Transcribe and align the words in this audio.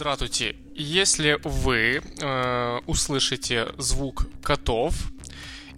Здравствуйте. 0.00 0.56
Если 0.74 1.38
вы 1.44 2.00
э, 2.22 2.80
услышите 2.86 3.68
звук 3.76 4.28
котов 4.42 4.94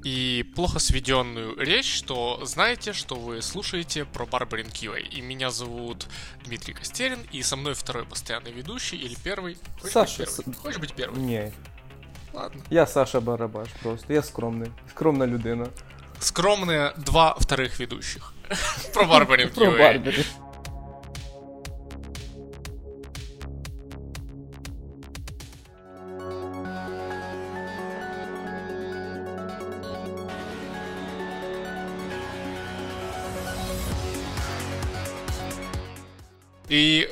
и 0.04 0.48
плохо 0.54 0.78
сведенную 0.78 1.58
речь, 1.58 2.02
то 2.02 2.38
знаете, 2.44 2.92
что 2.92 3.16
вы 3.16 3.42
слушаете 3.42 4.04
про 4.04 4.24
Барбарин 4.24 4.70
Кьюэй. 4.70 5.02
И 5.06 5.20
меня 5.20 5.50
зовут 5.50 6.06
Дмитрий 6.44 6.72
Костерин, 6.72 7.18
и 7.32 7.42
со 7.42 7.56
мной 7.56 7.74
второй 7.74 8.04
постоянный 8.04 8.52
ведущий 8.52 8.94
или 8.94 9.16
первый. 9.24 9.58
Хочешь 9.80 9.92
Саша, 9.92 10.18
быть 10.18 10.36
первый? 10.36 10.54
Хочешь 10.54 10.78
быть 10.78 10.94
первый? 10.94 11.18
Ні. 11.18 11.52
Ладно. 12.32 12.62
Я 12.70 12.86
Саша 12.86 13.20
Барабаш 13.20 13.70
просто. 13.82 14.12
Я 14.12 14.22
скромний. 14.22 14.70
Скромна 14.88 15.26
людина. 15.26 15.66
Скромные 16.20 16.92
два 16.96 17.34
вторых 17.34 17.80
ведущих. 17.80 18.34
Про 18.94 19.04
Барбарин 19.04 19.50
Про 19.50 19.72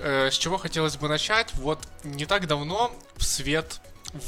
с 0.02 0.34
чего 0.34 0.56
хотелось 0.56 0.96
бы 0.96 1.08
начать? 1.08 1.52
Вот 1.54 1.78
не 2.04 2.26
так 2.26 2.46
давно 2.46 2.92
в 3.16 3.24
свет 3.24 3.80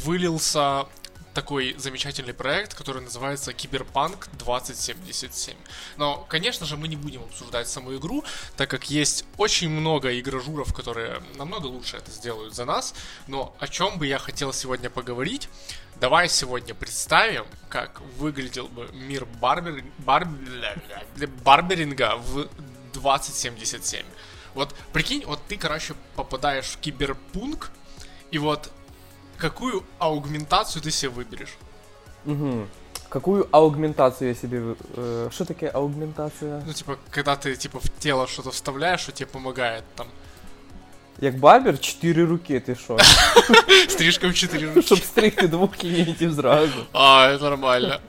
вылился 0.05 0.87
такой 1.35 1.75
замечательный 1.79 2.35
проект, 2.35 2.75
который 2.75 3.03
называется 3.03 3.53
Киберпанк 3.53 4.29
2077. 4.35 5.57
Но, 5.97 6.27
конечно 6.29 6.67
же, 6.67 6.77
мы 6.77 6.89
не 6.89 6.97
будем 6.97 7.23
обсуждать 7.23 7.69
саму 7.69 7.97
игру, 7.97 8.25
так 8.57 8.71
как 8.71 8.91
есть 8.91 9.25
очень 9.37 9.71
много 9.71 10.19
игражуров, 10.19 10.75
которые 10.75 11.23
намного 11.37 11.67
лучше 11.67 11.97
это 11.97 12.11
сделают 12.11 12.55
за 12.55 12.65
нас. 12.65 12.95
Но 13.27 13.55
о 13.59 13.69
чем 13.69 13.99
бы 13.99 14.07
я 14.07 14.19
хотел 14.19 14.53
сегодня 14.53 14.91
поговорить? 14.91 15.49
Давай 15.97 16.29
сегодня 16.29 16.75
представим, 16.75 17.47
как 17.69 18.01
выглядел 18.19 18.69
бы 18.69 18.89
мир 18.93 19.25
барбер... 19.25 19.85
бар- 19.99 20.29
барберинга 21.45 22.17
в 22.17 22.49
2077. 22.93 24.05
Вот 24.54 24.76
прикинь, 24.92 25.24
вот 25.28 25.40
ты, 25.48 25.58
короче, 25.58 25.94
попадаешь 26.16 26.66
в 26.66 26.78
киберпунк, 26.80 27.70
и 28.32 28.38
вот 28.40 28.72
какую 29.38 29.84
аугментацию 30.00 30.82
ты 30.82 30.92
себе 30.92 31.12
выберешь? 31.12 31.54
Угу. 32.26 32.68
Какую 33.10 33.48
аугментацию 33.52 34.30
я 34.30 34.36
себе... 34.36 34.60
вы- 34.60 34.76
э, 34.98 35.32
Що 35.32 35.46
таке 35.46 35.72
аугментація? 35.74 36.62
Ну, 36.68 36.74
типа, 36.74 36.96
когда 37.16 37.32
ты, 37.36 37.56
типа, 37.56 37.78
в 37.80 37.90
тело 37.90 38.28
что-то 38.28 38.50
вставляешь, 38.50 39.02
что 39.02 39.12
тебе 39.12 39.32
помогает, 39.32 39.84
там, 39.96 40.08
Як 41.22 41.40
барбер, 41.40 41.80
чотири 41.80 42.26
руки, 42.26 42.60
ти 42.60 42.76
що? 42.76 42.98
стрижка 43.88 44.28
в 44.28 44.34
4 44.34 44.68
руки. 44.68 44.82
Щоб 44.82 45.00
стригти 45.00 45.48
двох 45.48 45.76
клієнтів 45.78 46.34
зразу. 46.34 46.86
А, 46.94 47.28
это 47.34 47.42
нормально. 47.50 48.00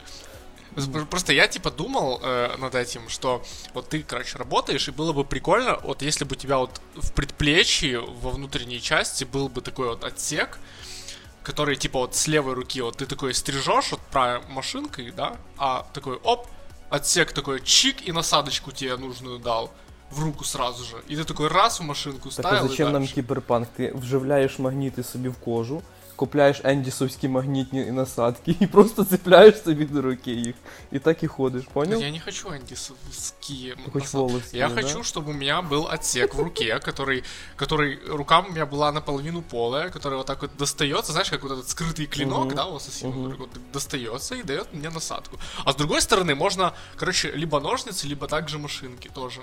Пр- 0.93 1.07
Просто 1.07 1.33
я 1.33 1.48
типа 1.48 1.71
думал 1.71 2.21
э, 2.23 2.57
над 2.59 2.75
этим, 2.75 3.09
что 3.09 3.43
вот 3.75 3.89
ты, 3.89 4.03
короче, 4.03 4.39
работаешь, 4.39 4.89
и 4.89 4.93
было 4.93 5.12
бы 5.12 5.25
прикольно, 5.25 5.79
вот 5.83 6.03
если 6.03 6.25
бы 6.25 6.37
у 6.37 6.39
тебя 6.39 6.59
вот 6.59 6.81
в 6.95 7.12
предплечье, 7.12 8.01
во 8.01 8.31
внутренней 8.31 8.81
части 8.81 9.25
был 9.25 9.48
бы 9.48 9.61
такой 9.61 9.89
вот 9.89 10.05
отсек, 10.05 10.59
который 11.43 11.77
типа 11.77 11.98
вот 12.01 12.15
с 12.15 12.29
левой 12.29 12.55
руки, 12.55 12.81
вот 12.83 12.98
ты 12.98 13.07
такой 13.07 13.34
стрижешь 13.34 13.91
вот 13.91 14.01
правой 14.12 14.41
машинкой, 14.48 15.11
да, 15.11 15.37
а 15.57 15.87
такой 15.93 16.17
оп, 16.17 16.47
отсек 16.91 17.33
такой 17.33 17.61
чик 17.65 18.07
и 18.09 18.12
насадочку 18.12 18.71
тебе 18.71 18.97
нужную 18.97 19.39
дал 19.39 19.71
в 20.11 20.22
руку 20.22 20.44
сразу 20.44 20.84
же. 20.84 20.97
И 21.09 21.16
ты 21.16 21.25
такой 21.25 21.49
раз 21.49 21.81
в 21.81 21.83
машинку 21.83 22.25
Так 22.31 22.33
ставил 22.33 22.62
а 22.62 22.66
и 22.66 22.69
зачем 22.69 22.93
нам 22.93 23.03
дальше. 23.03 23.15
кіберпанк? 23.15 23.69
Ти 23.77 23.93
вживляєш 23.97 24.59
магніти 24.59 25.03
собі 25.03 25.28
в 25.28 25.34
кожу, 25.34 25.83
купляєш 26.22 26.61
ендісовські 26.65 27.28
магнітні 27.28 27.84
насадки 27.84 28.56
і 28.61 28.66
просто 28.66 29.05
цепляєш 29.05 29.62
собі 29.62 29.84
до 29.84 30.03
руки 30.03 30.31
їх. 30.33 30.55
І 30.93 30.99
так 30.99 31.22
і 31.22 31.27
ходиш, 31.27 31.65
Да 31.65 31.71
понял? 31.72 32.00
Я 32.00 32.11
не 32.11 32.21
хочу 32.21 32.49
антисовские 32.50 33.75
Ты 33.87 33.91
хочешь 33.93 34.15
волосы, 34.15 34.56
Я 34.56 34.69
да? 34.69 34.75
хочу, 34.83 34.99
чтобы 35.05 35.31
у 35.31 35.33
меня 35.33 35.62
был 35.62 35.87
отсек 35.94 36.34
в 36.34 36.41
руке, 36.41 36.81
который, 36.87 37.22
который 37.56 37.99
рука 38.16 38.41
у 38.41 38.50
меня 38.53 38.66
была 38.66 38.93
наполовину 38.93 39.43
полая, 39.43 39.91
который 39.91 40.16
вот 40.16 40.27
так 40.27 40.43
вот 40.43 40.50
достается, 40.59 41.12
знаешь, 41.12 41.31
как 41.31 41.43
вот 41.43 41.53
этот 41.53 41.69
скрытый 41.69 42.06
клинок, 42.06 42.47
Мгм. 42.47 42.55
да, 42.56 42.65
у 42.66 42.77
ассасина, 42.77 43.12
Мгм. 43.12 43.25
который 43.25 43.39
вот 43.39 43.50
достается 43.72 44.34
и 44.34 44.43
дает 44.43 44.75
мне 44.75 44.91
насадку. 44.91 45.37
А 45.65 45.71
с 45.71 45.77
другой 45.77 46.00
стороны, 46.00 46.34
можно, 46.34 46.72
короче, 46.97 47.31
либо 47.37 47.61
ножницы, 47.61 48.09
либо 48.09 48.27
также 48.27 48.59
машинки 48.59 49.09
тоже. 49.15 49.41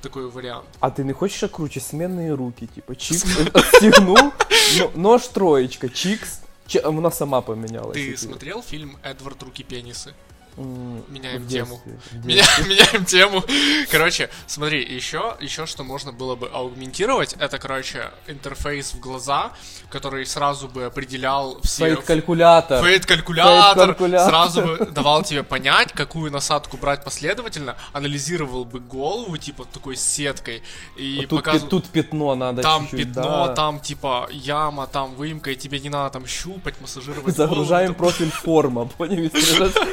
Такой 0.00 0.26
вариант. 0.26 0.64
А 0.80 0.90
ти 0.90 1.04
не 1.04 1.12
хочеш 1.12 1.36
ще 1.36 1.48
круче 1.48 1.80
сменні 1.80 2.32
руки, 2.32 2.66
типу, 2.74 2.94
чікс, 2.94 3.24
отстегнув, 3.54 4.32
но- 4.78 4.90
нож 4.94 5.28
троєчка, 5.28 5.88
чікс, 5.88 6.38
чи 6.66 6.80
а 6.84 6.88
вона 6.88 7.10
сама 7.10 7.40
помінялася. 7.40 8.00
Ты 8.00 8.06
типу. 8.06 8.18
смотрел 8.18 8.62
фильм 8.62 8.96
«Эдвард. 9.04 9.42
Руки 9.44 9.64
пенисы»? 9.70 10.10
Меняем 10.59 11.47
тему. 11.47 11.81
Меня, 12.23 12.43
меняем 12.67 13.05
тему. 13.05 13.43
Короче, 13.89 14.29
смотри, 14.45 14.83
еще, 14.83 15.37
еще 15.39 15.65
что 15.65 15.83
можно 15.83 16.11
было 16.11 16.35
бы 16.35 16.47
аугментировать, 16.47 17.33
это, 17.39 17.57
короче, 17.59 18.11
интерфейс 18.27 18.93
в 18.93 18.99
глаза, 18.99 19.51
который 19.89 20.25
сразу 20.25 20.67
бы 20.67 20.83
определял 20.85 21.61
все... 21.61 21.95
Фейт-калькулятор. 21.95 22.83
Фейт-калькулятор 22.83 23.95
Фейт-калькулятор. 23.95 24.29
сразу 24.29 24.61
бы 24.61 24.85
давал 24.91 25.23
тебе 25.23 25.43
понять, 25.43 25.93
какую 25.93 26.31
насадку 26.31 26.77
брать 26.77 27.03
последовательно, 27.05 27.77
анализировал 27.93 28.65
бы 28.65 28.79
голову, 28.81 29.37
типа, 29.37 29.65
такой 29.65 29.95
сеткой, 29.95 30.61
и 30.97 31.25
Тут, 31.29 31.39
показывал... 31.39 31.69
тут 31.69 31.85
пятно 31.87 32.35
надо 32.35 32.61
Там 32.61 32.81
чуть-чуть, 32.83 33.13
пятно, 33.13 33.47
да. 33.47 33.53
там 33.53 33.79
типа 33.79 34.27
яма, 34.31 34.87
там 34.87 35.15
выемка, 35.15 35.51
и 35.51 35.55
тебе 35.55 35.79
не 35.79 35.89
надо 35.89 36.11
там 36.11 36.27
щупать, 36.27 36.81
массажировать. 36.81 37.35
Загружаем 37.35 37.93
голову, 37.93 38.11
профиль 38.11 38.31
форма, 38.31 38.85
понял? 38.97 39.29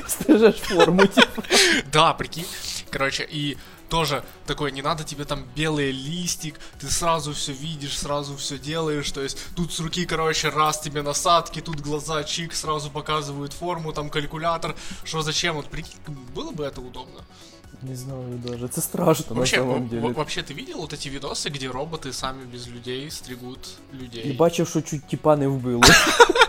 Стрижешь 0.07 0.56
форму, 0.61 1.07
типа. 1.17 1.43
Да, 1.93 2.15
прикинь. 2.15 2.47
Короче, 2.91 3.27
и 3.31 3.57
тоже 3.89 4.23
такой, 4.47 4.73
не 4.73 4.83
надо 4.83 5.05
тебе 5.05 5.25
там 5.25 5.45
белый 5.57 5.93
листик, 5.93 6.55
ты 6.81 6.89
сразу 6.89 7.33
все 7.33 7.53
видишь, 7.53 7.99
сразу 7.99 8.37
все 8.37 8.59
делаешь, 8.59 9.11
то 9.13 9.23
есть 9.23 9.39
тут 9.55 9.73
с 9.73 9.81
руки, 9.81 10.05
короче, 10.07 10.49
раз 10.49 10.81
тебе 10.81 11.03
насадки, 11.03 11.61
тут 11.61 11.81
глаза 11.81 12.25
чик, 12.25 12.55
сразу 12.55 12.91
показывают 12.91 13.53
форму, 13.53 13.93
там 13.93 14.11
калькулятор, 14.11 14.75
что 15.05 15.23
зачем, 15.23 15.55
вот 15.57 15.67
прикинь, 15.67 15.99
было 16.35 16.51
бы 16.51 16.65
это 16.65 16.81
удобно. 16.81 17.21
Не 17.83 17.95
знаю 17.95 18.41
даже, 18.45 18.67
это 18.67 18.81
страшно 18.81 19.37
Вообще, 19.37 19.59
на 19.59 19.63
самом 19.63 19.89
деле. 19.89 20.03
во- 20.03 20.13
вообще, 20.13 20.43
ты 20.43 20.55
видел 20.55 20.79
вот 20.79 20.93
эти 20.93 21.09
видосы, 21.09 21.51
где 21.51 21.69
роботы 21.69 22.13
сами 22.13 22.45
без 22.45 22.67
людей 22.67 23.11
стригут 23.11 23.59
людей? 23.93 24.25
І 24.31 24.33
бачив, 24.33 24.69
що 24.69 24.81
чуть 24.83 25.07
тіпа 25.07 25.37
не 25.37 25.47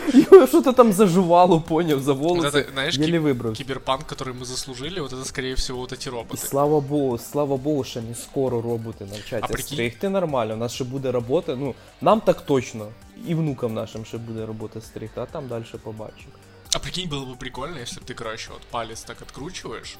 вбило. 0.00 0.26
Його 0.32 0.46
що-то 0.46 0.72
там 0.72 0.92
заживало, 0.92 1.60
поняв, 1.60 2.00
за 2.00 2.12
Вот 2.12 2.22
волоси. 2.22 2.58
это, 2.58 2.72
знаешь, 2.72 2.98
Єлі 2.98 3.12
ки- 3.12 3.18
вибрав. 3.18 3.54
киберпанк, 3.54 4.02
который 4.12 4.38
мы 4.40 4.44
заслужили, 4.44 5.00
вот 5.00 5.12
это, 5.12 5.24
скорее 5.24 5.54
всего, 5.54 5.78
вот 5.78 5.92
эти 5.92 6.08
І 6.08 6.12
роботы. 6.12 6.36
слава 6.36 6.80
Богу, 6.80 7.18
слава 7.18 7.56
Богу, 7.56 7.84
що 7.84 8.02
не 8.02 8.14
скоро 8.14 8.62
роботи 8.62 9.06
А 9.10 9.12
навчаться 9.12 9.52
прикинь- 9.54 9.62
стригти 9.74 10.08
нормально. 10.08 10.54
У 10.54 10.56
нас 10.56 10.72
ще 10.72 10.84
буде 10.84 11.12
робота. 11.12 11.56
Ну, 11.56 11.74
нам 12.00 12.20
так 12.20 12.40
точно. 12.46 12.88
І 13.28 13.34
внукам 13.34 13.74
нашим 13.74 14.04
ще 14.04 14.18
буде 14.18 14.46
робота 14.46 14.80
стригти, 14.80 15.20
а 15.20 15.26
там 15.26 15.48
далі 15.48 15.64
побачимо. 15.82 16.32
А 16.74 16.78
прикинь, 16.78 17.08
было 17.10 17.24
бы 17.26 17.36
прикольно, 17.36 17.78
если 17.82 18.00
бы 18.02 18.10
ты, 18.10 18.14
короче, 18.14 18.50
вот 18.52 18.60
палец 18.70 19.02
так 19.02 19.22
откручиваешь, 19.22 19.96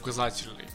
указательный, 0.00 0.68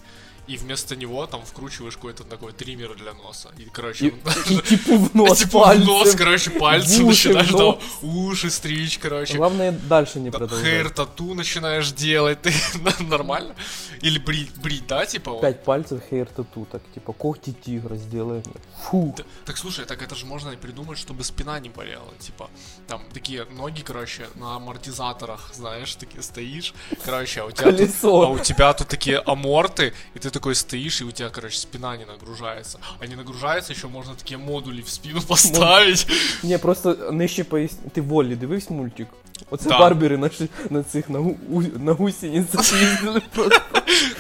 и 0.47 0.57
вместо 0.57 0.97
него 0.97 1.27
там 1.27 1.41
вкручиваешь 1.45 1.97
какой-то 1.97 2.25
такой 2.25 2.53
триммер 2.53 2.97
для 2.97 3.13
носа. 3.13 3.51
И, 3.59 3.65
короче, 3.73 4.07
і 4.51 4.57
типу 4.57 4.97
в 4.97 5.17
нос 5.17 5.39
типа 5.39 5.75
в 5.75 5.79
нос, 5.79 6.15
короче, 6.15 6.51
пальцем 6.51 7.05
в 7.05 7.09
уши, 7.09 7.29
начинаешь 7.29 7.51
там 7.51 7.79
уши 8.03 8.51
стричь, 8.51 8.99
короче. 8.99 9.37
Главное 9.37 9.73
дальше 9.73 10.21
не 10.21 10.31
продолжать. 10.31 10.67
Хейр-тату 10.67 11.35
начинаешь 11.35 11.93
делать, 11.93 12.43
ты 12.43 12.53
нормально? 13.01 13.55
Или 14.03 14.19
брить, 14.19 14.51
брить, 14.63 14.87
да, 14.87 15.07
типа? 15.07 15.33
вот? 15.33 15.41
Пять 15.41 15.65
пальцев 15.65 16.01
хейр 16.11 16.27
тату, 16.27 16.67
так 16.71 16.83
типа 16.95 17.13
когти 17.13 17.53
тигра 17.53 17.97
сделаем. 17.97 18.43
Фу. 18.83 19.15
Так 19.45 19.57
слушай, 19.57 19.85
так 19.85 20.03
это 20.03 20.15
же 20.15 20.27
можно 20.27 20.51
и 20.51 20.57
придумать, 20.57 20.99
чтобы 20.99 21.25
спина 21.25 21.61
не 21.61 21.69
болела. 21.69 22.13
Типа, 22.19 22.49
там 22.87 23.01
такие 23.13 23.45
ноги, 23.45 23.83
короче, 23.83 24.27
на 24.35 24.57
амортизаторах, 24.57 25.51
знаешь, 25.55 25.95
такие 25.95 26.23
стоишь. 26.23 26.75
Короче, 27.05 27.41
а 27.41 27.45
у 27.47 27.51
тебя, 27.51 27.73
тут, 27.73 27.91
а 28.03 28.29
у 28.29 28.39
тебя 28.39 28.73
тут 28.73 28.89
такие 28.89 29.19
аморты, 29.19 29.93
и 30.15 30.19
ты 30.19 30.31
такой 30.35 30.55
стоишь, 30.55 31.01
и 31.01 31.05
у 31.05 31.13
тебя, 31.13 31.31
короче, 31.31 31.59
спина 31.59 31.97
не 31.97 32.05
нагружается. 32.05 32.79
А 33.01 33.07
не 33.07 33.17
нагружается, 33.17 33.73
еще 33.73 33.89
можно 33.89 34.15
такие 34.15 34.37
модули 34.37 34.83
в 34.83 34.89
спину 34.89 35.23
поставить. 35.23 36.07
Не, 36.43 36.59
просто 36.59 37.13
нижче 37.13 37.45
пояс... 37.45 37.71
Ти 37.93 38.01
волі 38.01 38.37
дивився 38.37 38.75
мультик? 38.75 39.09
Оце 39.52 39.70
Да. 39.70 39.80
барбери 39.80 40.18
на, 40.18 40.28
ши- 40.30 40.50
на 40.70 40.84
цих 40.84 41.10
на, 41.10 41.20
гу- 41.20 41.38
у- 41.50 41.62
на 41.80 41.94
гусеницях 41.94 42.74
їздили 42.82 43.22
просто. 43.34 43.62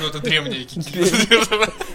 Ну, 0.01 0.07
это 0.07 0.21
древние 0.21 0.63
кики. 0.65 1.05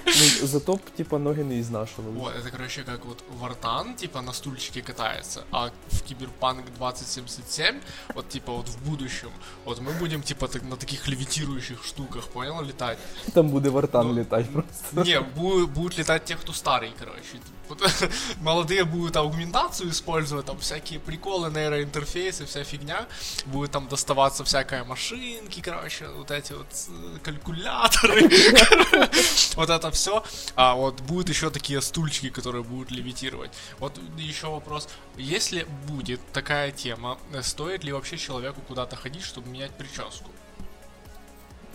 Ну, 0.06 0.46
зато 0.46 0.72
б, 0.74 0.78
типа, 0.96 1.18
ноги 1.18 1.44
не 1.44 1.58
ізнашували. 1.58 2.14
Вот, 2.18 2.32
это, 2.36 2.50
короче, 2.50 2.82
как 2.82 3.04
вот 3.04 3.24
Вартан, 3.40 3.94
типа, 3.94 4.22
на 4.22 4.32
стульчике 4.32 4.80
катается, 4.82 5.42
а 5.50 5.66
в 5.92 6.02
Киберпанк 6.08 6.60
2077, 6.78 7.74
вот, 8.14 8.28
типа, 8.28 8.52
вот 8.52 8.68
в 8.68 8.88
будущем, 8.90 9.28
вот 9.64 9.80
мы 9.80 9.98
будем, 9.98 10.22
типа, 10.22 10.46
так- 10.48 10.62
на 10.70 10.76
таких 10.76 11.08
левитирующих 11.08 11.84
штуках, 11.84 12.26
понял, 12.28 12.62
летать. 12.62 12.98
Там 13.32 13.48
буде 13.48 13.70
вартан 13.70 14.06
Ну, 14.08 14.14
літати 14.20 14.46
просто. 14.52 15.10
Не, 15.10 15.20
бу- 15.36 15.66
будут 15.66 15.98
летать 15.98 16.24
те, 16.24 16.34
кто 16.34 16.52
старый, 16.52 16.90
короче. 16.98 17.38
Молодые 18.41 18.83
будут 18.83 19.15
аугментацию 19.15 19.89
использовать, 19.91 20.45
там 20.45 20.59
всякие 20.59 20.99
приколы, 20.99 21.49
нейроинтерфейсы, 21.49 22.45
вся 22.45 22.63
фигня. 22.63 23.07
Будет 23.45 23.71
там 23.71 23.87
доставаться 23.87 24.43
всякая 24.43 24.83
машинки, 24.83 25.61
короче, 25.61 26.07
вот 26.09 26.31
эти 26.31 26.53
вот 26.53 26.67
э, 26.89 27.17
калькуляторы. 27.23 28.29
Вот 29.55 29.69
это 29.69 29.91
все. 29.91 30.23
А 30.55 30.75
вот 30.75 31.01
будут 31.01 31.29
еще 31.29 31.49
такие 31.49 31.81
стульчики, 31.81 32.29
которые 32.29 32.63
будут 32.63 32.91
левитировать. 32.91 33.51
Вот 33.79 33.99
еще 34.17 34.47
вопрос. 34.47 34.87
Если 35.17 35.65
будет 35.87 36.21
такая 36.31 36.71
тема, 36.71 37.17
стоит 37.41 37.83
ли 37.83 37.91
вообще 37.91 38.17
человеку 38.17 38.61
куда-то 38.61 38.95
ходить, 38.95 39.23
чтобы 39.23 39.49
менять 39.49 39.71
прическу? 39.71 40.31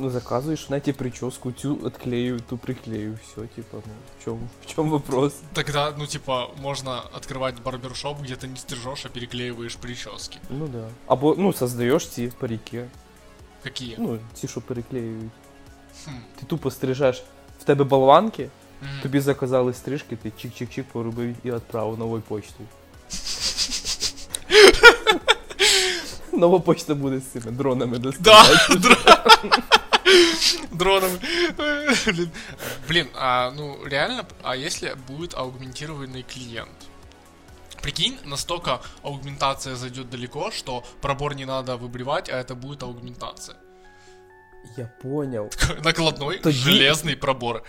Ну, 0.02 0.10
заказуєш 0.10 0.70
на 0.70 0.80
ті 0.80 0.94
прическу, 0.94 1.52
цю 1.52 1.80
отклею, 1.84 2.40
ту 2.50 2.58
приклею, 2.58 3.18
все, 3.24 3.42
типа, 3.42 3.78
ну, 3.78 3.94
в 4.20 4.24
чому, 4.26 4.40
в 4.66 4.76
чому 4.76 4.90
вопрос? 4.92 5.34
Тогда, 5.54 5.94
ну, 5.98 6.08
типа, 6.08 6.48
можно 6.62 7.04
открывать 7.14 7.62
барбершоп, 7.64 8.22
где 8.22 8.34
ты 8.36 8.48
не 8.48 8.56
стрижешь, 8.58 9.06
а 9.06 9.10
переклеиваешь 9.10 9.76
прически. 9.76 10.38
Ну 10.50 10.68
да. 10.68 10.88
Або, 11.08 11.36
ну, 11.38 11.54
создаєш 11.54 12.08
ці 12.08 12.28
паріки. 12.40 12.86
Какие? 13.64 13.96
Ну, 14.00 14.20
ці, 14.34 14.48
що 14.48 14.62
переклеюють. 14.62 15.32
Хм. 16.06 16.12
Ти 16.40 16.46
тупо 16.46 16.72
стрижеш. 16.72 17.24
В 17.62 17.64
тебе 17.64 17.84
болванки, 17.84 18.50
Мгм. 18.82 19.02
тобі 19.02 19.20
заказали 19.20 19.74
стрижки, 19.74 20.16
ти 20.16 20.30
чик-чик-чик 20.30 20.84
поробив 20.92 21.36
і 21.44 21.52
відправив 21.52 22.00
новою 22.00 22.22
почтою. 22.22 22.70
Нова 26.34 26.60
почта 26.60 26.96
буде 26.96 27.20
з 27.20 27.24
цими 27.24 27.52
дронами 27.52 27.98
Да, 27.98 28.12
доставляти. 28.12 29.00
дро- 30.14 30.78
дроном. 30.78 31.12
Блин. 32.06 32.32
Блин, 32.88 33.08
а 33.16 33.52
ну 33.52 33.86
реально, 33.86 34.26
а 34.44 34.56
если 34.56 34.96
будет 35.08 35.34
аугментированный 35.34 36.24
клиент? 36.24 36.70
Прикинь, 37.82 38.18
настолько 38.26 38.82
аугментация 39.04 39.76
зайдет 39.76 40.10
далеко, 40.10 40.52
что 40.52 40.84
пробор 41.02 41.36
не 41.36 41.46
надо 41.46 41.78
выбривать, 41.78 42.30
а 42.30 42.38
это 42.38 42.56
будет 42.56 42.84
аугментация. 42.84 43.56
Я 44.78 44.92
поняв. 45.02 45.50
Накладной 45.84 46.40
Тоді- 46.40 46.58
железный 46.70 47.16
пробор. 47.16 47.64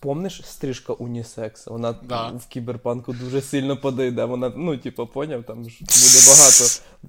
Помниш 0.00 0.40
стрижка 0.44 0.92
унісекс? 0.92 1.66
Вона 1.66 1.92
Да. 1.92 2.28
в 2.28 2.46
кіберпанку 2.46 3.12
дуже 3.12 3.42
сильно 3.42 3.76
подойде. 3.76 4.24
Вона, 4.24 4.52
ну, 4.56 4.76
типу, 4.76 5.06
поняв, 5.06 5.44
там 5.44 5.64
ж 5.70 5.76
буде 5.80 6.26
багато 6.30 6.64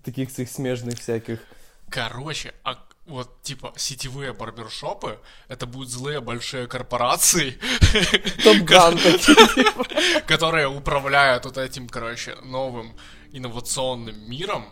таких 0.05 0.31
цих 0.31 0.49
сміжних 0.49 0.95
всяких. 0.95 1.39
Короче, 1.93 2.53
а 2.63 2.73
вот 3.06 3.42
типа 3.42 3.72
сетевые 3.76 4.32
барбершопы, 4.32 5.18
это 5.48 5.66
будут 5.66 5.90
злые 5.90 6.20
большие 6.20 6.66
корпорации, 6.66 7.58
которые 10.26 10.68
управляют 10.68 11.44
вот 11.44 11.58
этим, 11.58 11.88
короче, 11.88 12.36
новым 12.42 12.94
инновационным 13.32 14.30
миром, 14.30 14.64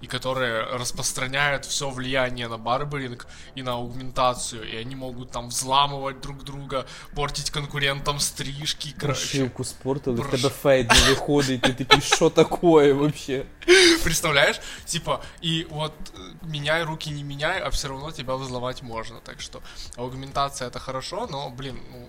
и 0.00 0.06
которые 0.06 0.62
распространяют 0.76 1.64
все 1.64 1.90
влияние 1.90 2.48
на 2.48 2.58
барберинг 2.58 3.26
и 3.54 3.62
на 3.62 3.72
аугментацию, 3.72 4.70
и 4.70 4.76
они 4.76 4.94
могут 4.94 5.30
там 5.30 5.48
взламывать 5.48 6.20
друг 6.20 6.44
друга, 6.44 6.86
портить 7.14 7.50
конкурентам 7.50 8.20
стрижки, 8.20 8.94
короче. 8.98 9.20
Прошивку 9.20 9.62
в 9.62 10.22
Прош- 10.22 10.36
тебе 10.36 10.50
фейд 10.50 10.90
не 10.90 11.10
виходить, 11.10 11.62
ти 11.62 11.72
такий, 11.72 12.00
що 12.00 12.30
такое 12.30 12.94
вообще? 12.94 13.44
Представляешь? 14.04 14.60
Типа, 14.86 15.20
и 15.44 15.66
вот 15.70 15.92
э, 16.14 16.34
меняй 16.42 16.82
руки, 16.84 17.10
не 17.10 17.24
меняй, 17.24 17.60
а 17.60 17.68
все 17.68 17.88
равно 17.88 18.10
тебя 18.10 18.34
взломать 18.34 18.82
можно. 18.82 19.20
Так 19.20 19.40
что 19.40 19.62
аугментация 19.96 20.68
это 20.68 20.78
хорошо, 20.78 21.26
но, 21.30 21.50
блин, 21.50 21.78
ну... 21.92 22.08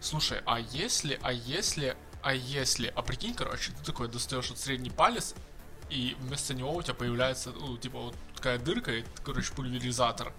Слушай, 0.00 0.40
а 0.44 0.60
если, 0.60 1.18
а 1.22 1.32
если, 1.32 1.96
а 2.25 2.33
если... 2.33 2.91
А 2.95 3.01
прикинь, 3.01 3.33
короче, 3.33 3.71
ты 3.71 3.85
такой 3.85 4.07
достаешь 4.07 4.49
вот 4.49 4.59
средний 4.59 4.89
палец, 4.91 5.35
и 5.89 6.15
вместо 6.27 6.53
него 6.53 6.71
у 6.75 6.81
тебя 6.83 6.93
появляется, 6.93 7.49
ну, 7.59 7.77
типа, 7.77 7.99
вот 7.99 8.13
такая 8.35 8.57
дырка, 8.59 8.91
и, 8.91 9.03
короче, 9.23 9.53
пульверизатор. 9.55 10.31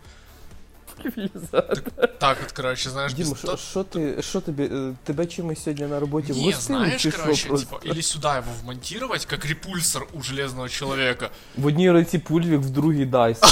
Так 2.20 2.38
вот, 2.42 2.52
короче, 2.52 2.90
знаешь, 2.90 3.14
Діма, 3.14 3.30
без- 3.30 3.38
що, 3.38 3.56
що 3.56 3.84
ти, 3.84 4.22
що 4.22 4.40
тобі, 4.40 4.62
е, 4.62 4.94
тебе 5.04 5.26
чимось 5.26 5.62
сьогодні 5.62 5.86
на 5.86 6.00
роботі 6.00 6.32
Не, 6.32 6.38
вгостили, 6.40 6.60
знаешь, 6.60 7.02
чи 7.02 7.10
що 7.10 7.20
короче, 7.20 7.48
просто? 7.48 7.66
типа, 7.66 7.92
или 7.92 8.02
сюда 8.02 8.36
его 8.38 8.52
вмонтировать, 8.62 9.24
как 9.26 9.44
репульсор 9.46 10.06
у 10.12 10.22
железного 10.22 10.69
человека. 10.69 11.30
В 11.56 11.66
одній 11.66 11.90
руці 11.90 12.19
пульвік, 12.19 12.60
в 12.60 12.70
другій 12.70 13.04
Дайсон. 13.04 13.50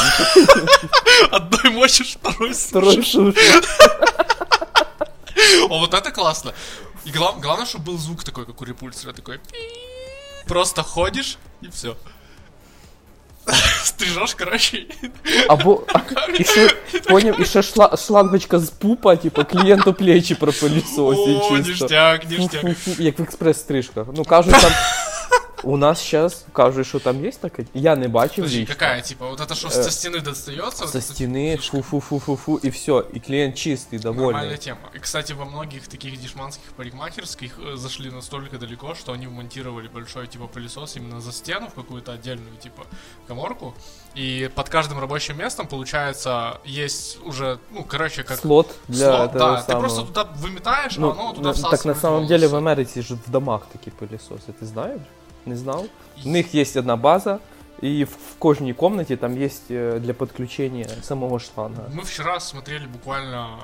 Одной 1.33 1.73
мочишь, 1.73 2.17
второй 2.23 2.53
Второй 2.53 2.97
сушишь. 2.97 3.13
шуш. 3.13 3.35
О, 5.71 5.79
вот 5.79 5.95
это 5.95 6.13
классно. 6.13 6.53
И 7.07 7.11
глав- 7.11 7.41
главное, 7.41 7.67
чтобы 7.67 7.85
был 7.85 7.99
звук 7.99 8.25
такой, 8.25 8.47
как 8.47 8.63
у 8.63 8.65
репульсера, 8.65 9.13
такой. 9.13 9.39
пи. 9.39 9.59
Просто 10.49 10.83
ходишь 10.83 11.39
и 11.63 11.69
все. 11.69 11.97
Стрижешь, 13.85 14.35
короче. 14.35 14.87
Або, 15.49 15.83
а, 15.95 15.99
і 16.39 16.45
ще, 16.45 16.69
поняв, 17.09 17.41
і 17.41 17.45
ще 17.45 17.63
шла, 17.63 17.97
шлангочка 17.97 18.59
з 18.59 18.71
пупа, 18.71 19.17
типу, 19.17 19.45
клієнту 19.45 19.95
плечі 19.95 20.35
пропилісосить 20.35 21.43
О, 21.43 21.57
чисто. 21.57 21.71
ништяк, 21.71 22.31
ништяк. 22.31 22.61
Фу-фу-фу, 22.61 23.03
Як 23.03 23.19
в 23.19 23.23
експрес-стрижках. 23.23 24.07
Ну, 24.17 24.25
кажуть, 24.25 24.55
там. 24.61 24.71
У 25.65 25.77
нас 25.77 26.11
зараз 26.11 26.45
кажуть, 26.53 26.87
що 26.87 27.01
там 27.01 27.25
є 27.25 27.31
таке. 27.33 27.65
Я 27.75 27.97
не 27.97 28.09
бачив 28.09 28.37
Подожди, 28.37 28.59
лично. 28.61 28.75
какая, 28.75 29.01
типа, 29.03 29.29
вот 29.31 29.41
это 29.41 29.55
что, 29.55 29.69
Э, 29.69 29.71
со 29.71 29.91
стены 29.91 30.23
достается? 30.23 30.77
Со 30.79 30.85
Вот 30.85 30.95
это 30.95 31.01
стіни, 31.01 31.57
фу-фу-фу-фу-фу, 31.57 32.61
і 32.63 32.69
все. 32.71 33.03
І 33.15 33.21
клієнт 33.21 33.57
чистий, 33.59 33.99
Нормальная 33.99 34.33
довольний. 34.33 34.57
тема. 34.57 34.79
И, 34.97 34.99
кстати, 34.99 35.35
во 35.35 35.45
многих 35.45 35.87
таких 35.89 36.21
дешманских 36.21 36.73
парикмахерских 36.77 37.59
э, 37.59 37.77
зашли 37.77 38.11
настолько 38.11 38.59
далеко, 38.59 38.95
что 38.95 39.13
они 39.13 39.27
вмонтировали 39.27 39.89
большой, 39.95 40.27
типа, 40.27 40.45
пылесос 40.45 40.97
именно 40.97 41.21
за 41.21 41.33
стену 41.33 41.67
в 41.67 41.75
какую-то 41.75 42.13
отдельную, 42.13 42.57
типа, 42.63 42.83
коморку. 43.29 43.75
И 44.19 44.51
под 44.55 44.69
каждым 44.69 44.99
рабочим 45.01 45.37
местом, 45.39 45.67
получается, 45.67 46.59
есть 46.67 47.19
уже, 47.27 47.59
ну, 47.71 47.85
короче, 47.85 48.23
как 48.23 48.39
Слот 48.39 48.67
для 48.89 49.17
слот, 49.17 49.33
того 49.33 49.39
да, 49.53 49.61
ты 49.61 49.67
самого. 49.67 49.81
просто 49.81 50.03
туда 50.03 50.23
выметаешь, 50.43 50.97
Ну, 50.99 51.09
а 51.09 51.13
оно 51.13 51.33
туда 51.33 51.49
на- 51.49 51.55
всасывает 51.55 51.71
так 51.71 51.85
на 51.85 51.95
самом 51.95 52.27
деле 52.27 52.47
в 52.47 52.51
волосы. 52.53 52.57
Америці 52.57 53.03
ж 53.03 53.15
в 53.15 53.31
домах 53.31 53.61
такі 53.73 53.91
пилісоси, 53.91 54.53
ти 54.61 54.67
знаєш? 54.67 55.01
Не 55.47 55.57
знав? 55.57 55.85
У 56.25 56.29
них 56.29 56.55
є 56.55 56.65
одна 56.77 56.97
база, 56.97 57.39
і 57.83 58.05
в, 58.05 58.09
в 58.09 58.35
кожній 58.39 58.75
кімнаті 58.75 59.17
там 59.17 59.39
є 59.43 59.51
е, 59.71 59.99
для 59.99 60.13
підключення 60.13 60.87
самого 61.03 61.39
шланга. 61.39 61.83
Мы 61.95 62.03
вчера 62.03 62.41
смотрели 62.41 62.87
буквально 62.87 63.59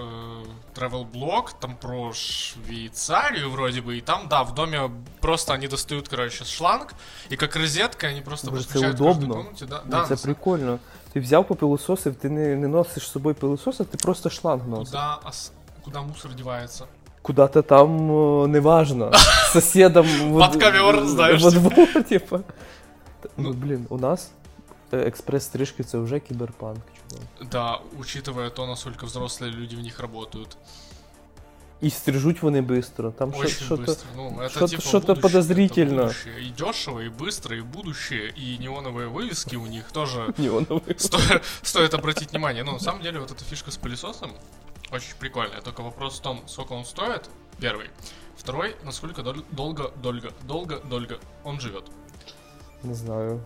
э, 0.00 0.80
travel 0.80 1.04
блог 1.12 1.52
там 1.60 1.76
про 1.80 2.12
Швейцарию 2.12 3.50
вроде 3.50 3.80
бы, 3.80 3.96
и 3.96 4.00
там, 4.00 4.28
да, 4.28 4.42
в 4.42 4.54
доме 4.54 4.90
просто 5.20 5.52
они 5.54 5.68
достают, 5.68 6.08
короче, 6.08 6.44
шланг, 6.44 6.94
и 7.32 7.36
как 7.36 7.56
розетка 7.56 8.08
они 8.08 8.20
просто 8.20 8.50
Боже, 8.50 8.62
це 8.64 8.68
подключают 8.68 9.00
в 9.00 9.04
каждой 9.04 9.24
удобно. 9.24 9.34
комнате, 9.34 9.66
да, 9.66 9.82
Ну, 9.84 9.90
да, 9.90 10.04
це 10.04 10.10
на 10.10 10.16
самом- 10.16 10.34
прикольно. 10.34 10.78
Ти 11.12 11.20
взяв 11.20 11.46
попилососив, 11.48 12.14
ти 12.14 12.30
не, 12.30 12.56
не 12.56 12.68
носиш 12.68 13.02
з 13.08 13.10
собою 13.12 13.34
пилососа, 13.34 13.84
ти 13.84 13.96
просто 13.96 14.30
шланг 14.30 14.68
носиш. 14.68 14.86
Куда, 14.88 15.18
ос- 15.28 15.52
куда 15.84 16.02
мусор 16.02 16.34
девается? 16.34 16.84
Куда-то 17.26 17.62
там 17.62 18.10
о, 18.10 18.46
неважно. 18.46 19.10
З 19.14 19.52
сусідом 19.52 20.06
во- 20.20 20.40
Под 20.40 20.62
ковер, 20.62 21.06
знаєш, 21.06 21.42
во 21.42 21.50
типа. 21.50 21.68
двор, 21.68 22.04
типа. 22.04 22.38
Та, 22.38 23.28
Ну, 23.36 23.48
Ну. 23.48 23.52
блін, 23.52 23.86
у 23.88 23.98
нас 23.98 24.30
е, 24.92 24.96
експрес-стрижки 24.96 25.84
це 25.84 25.98
вже 25.98 26.20
кіберпанк, 26.20 26.78
чувак. 27.10 27.26
Да, 27.50 27.80
учитывая 28.00 28.50
то, 28.50 28.66
насколько 28.66 29.06
взрослые 29.06 29.50
люди 29.50 29.76
в 29.76 29.80
них 29.80 30.00
работают. 30.00 30.56
І 31.80 31.90
стрижуть 31.90 32.42
вони 32.42 32.62
швидко. 32.66 33.10
Там 33.18 33.32
що, 33.32 33.40
Очень 33.42 33.64
що 33.66 33.74
быстро. 33.76 33.96
Ну, 34.16 34.34
это 34.40 34.48
что-то- 34.48 34.68
типа 34.68 34.82
что-то 34.82 35.06
будущее, 35.14 35.22
подозрительно. 35.22 36.02
это 36.02 36.06
будущее. 36.06 36.34
И 36.42 36.64
дешево, 36.64 37.00
и 37.02 37.08
быстро, 37.08 37.54
и 37.58 37.62
будущее, 37.62 38.32
и 38.36 38.58
неоновые 38.68 39.12
вывески 39.12 39.56
у 39.56 39.66
них 39.66 39.92
тоже 39.92 40.32
неоновий. 40.38 40.94
Стоит, 40.98 41.42
стоит 41.62 41.94
обратить 41.94 42.30
внимание. 42.32 42.64
Ну, 42.64 42.72
на 42.72 42.78
самом 42.80 43.02
деле, 43.02 43.18
вот 43.20 43.30
эта 43.30 43.44
фишка 43.50 43.70
с 43.70 43.78
пылесосом 43.78 44.30
очень 44.92 45.14
прикольная. 45.18 45.60
Только 45.60 45.82
вопрос 45.82 46.18
в 46.18 46.22
том, 46.22 46.40
сколько 46.46 46.74
он 46.74 46.84
стоит. 46.84 47.28
Первый. 47.60 47.90
Второй, 48.36 48.74
насколько 48.84 49.22
дол- 49.22 49.44
долго, 49.50 49.90
долго, 50.02 50.30
долго, 50.46 50.80
долго 50.90 51.18
он 51.44 51.60
живет. 51.60 51.84
Не 52.82 52.94
знаю. 52.94 53.40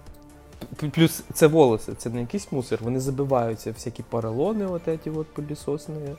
П- 0.76 0.88
Плюс 0.88 1.22
це 1.34 1.46
волоси, 1.46 1.94
це 1.94 2.10
не 2.10 2.20
якийсь 2.20 2.52
мусор, 2.52 2.78
вони 2.82 3.00
забиваються, 3.00 3.72
всякі 3.72 4.02
поролони, 4.02 4.66
от 4.66 4.88
эти 4.88 5.18
от 5.20 5.34
пилісосні. 5.34 6.16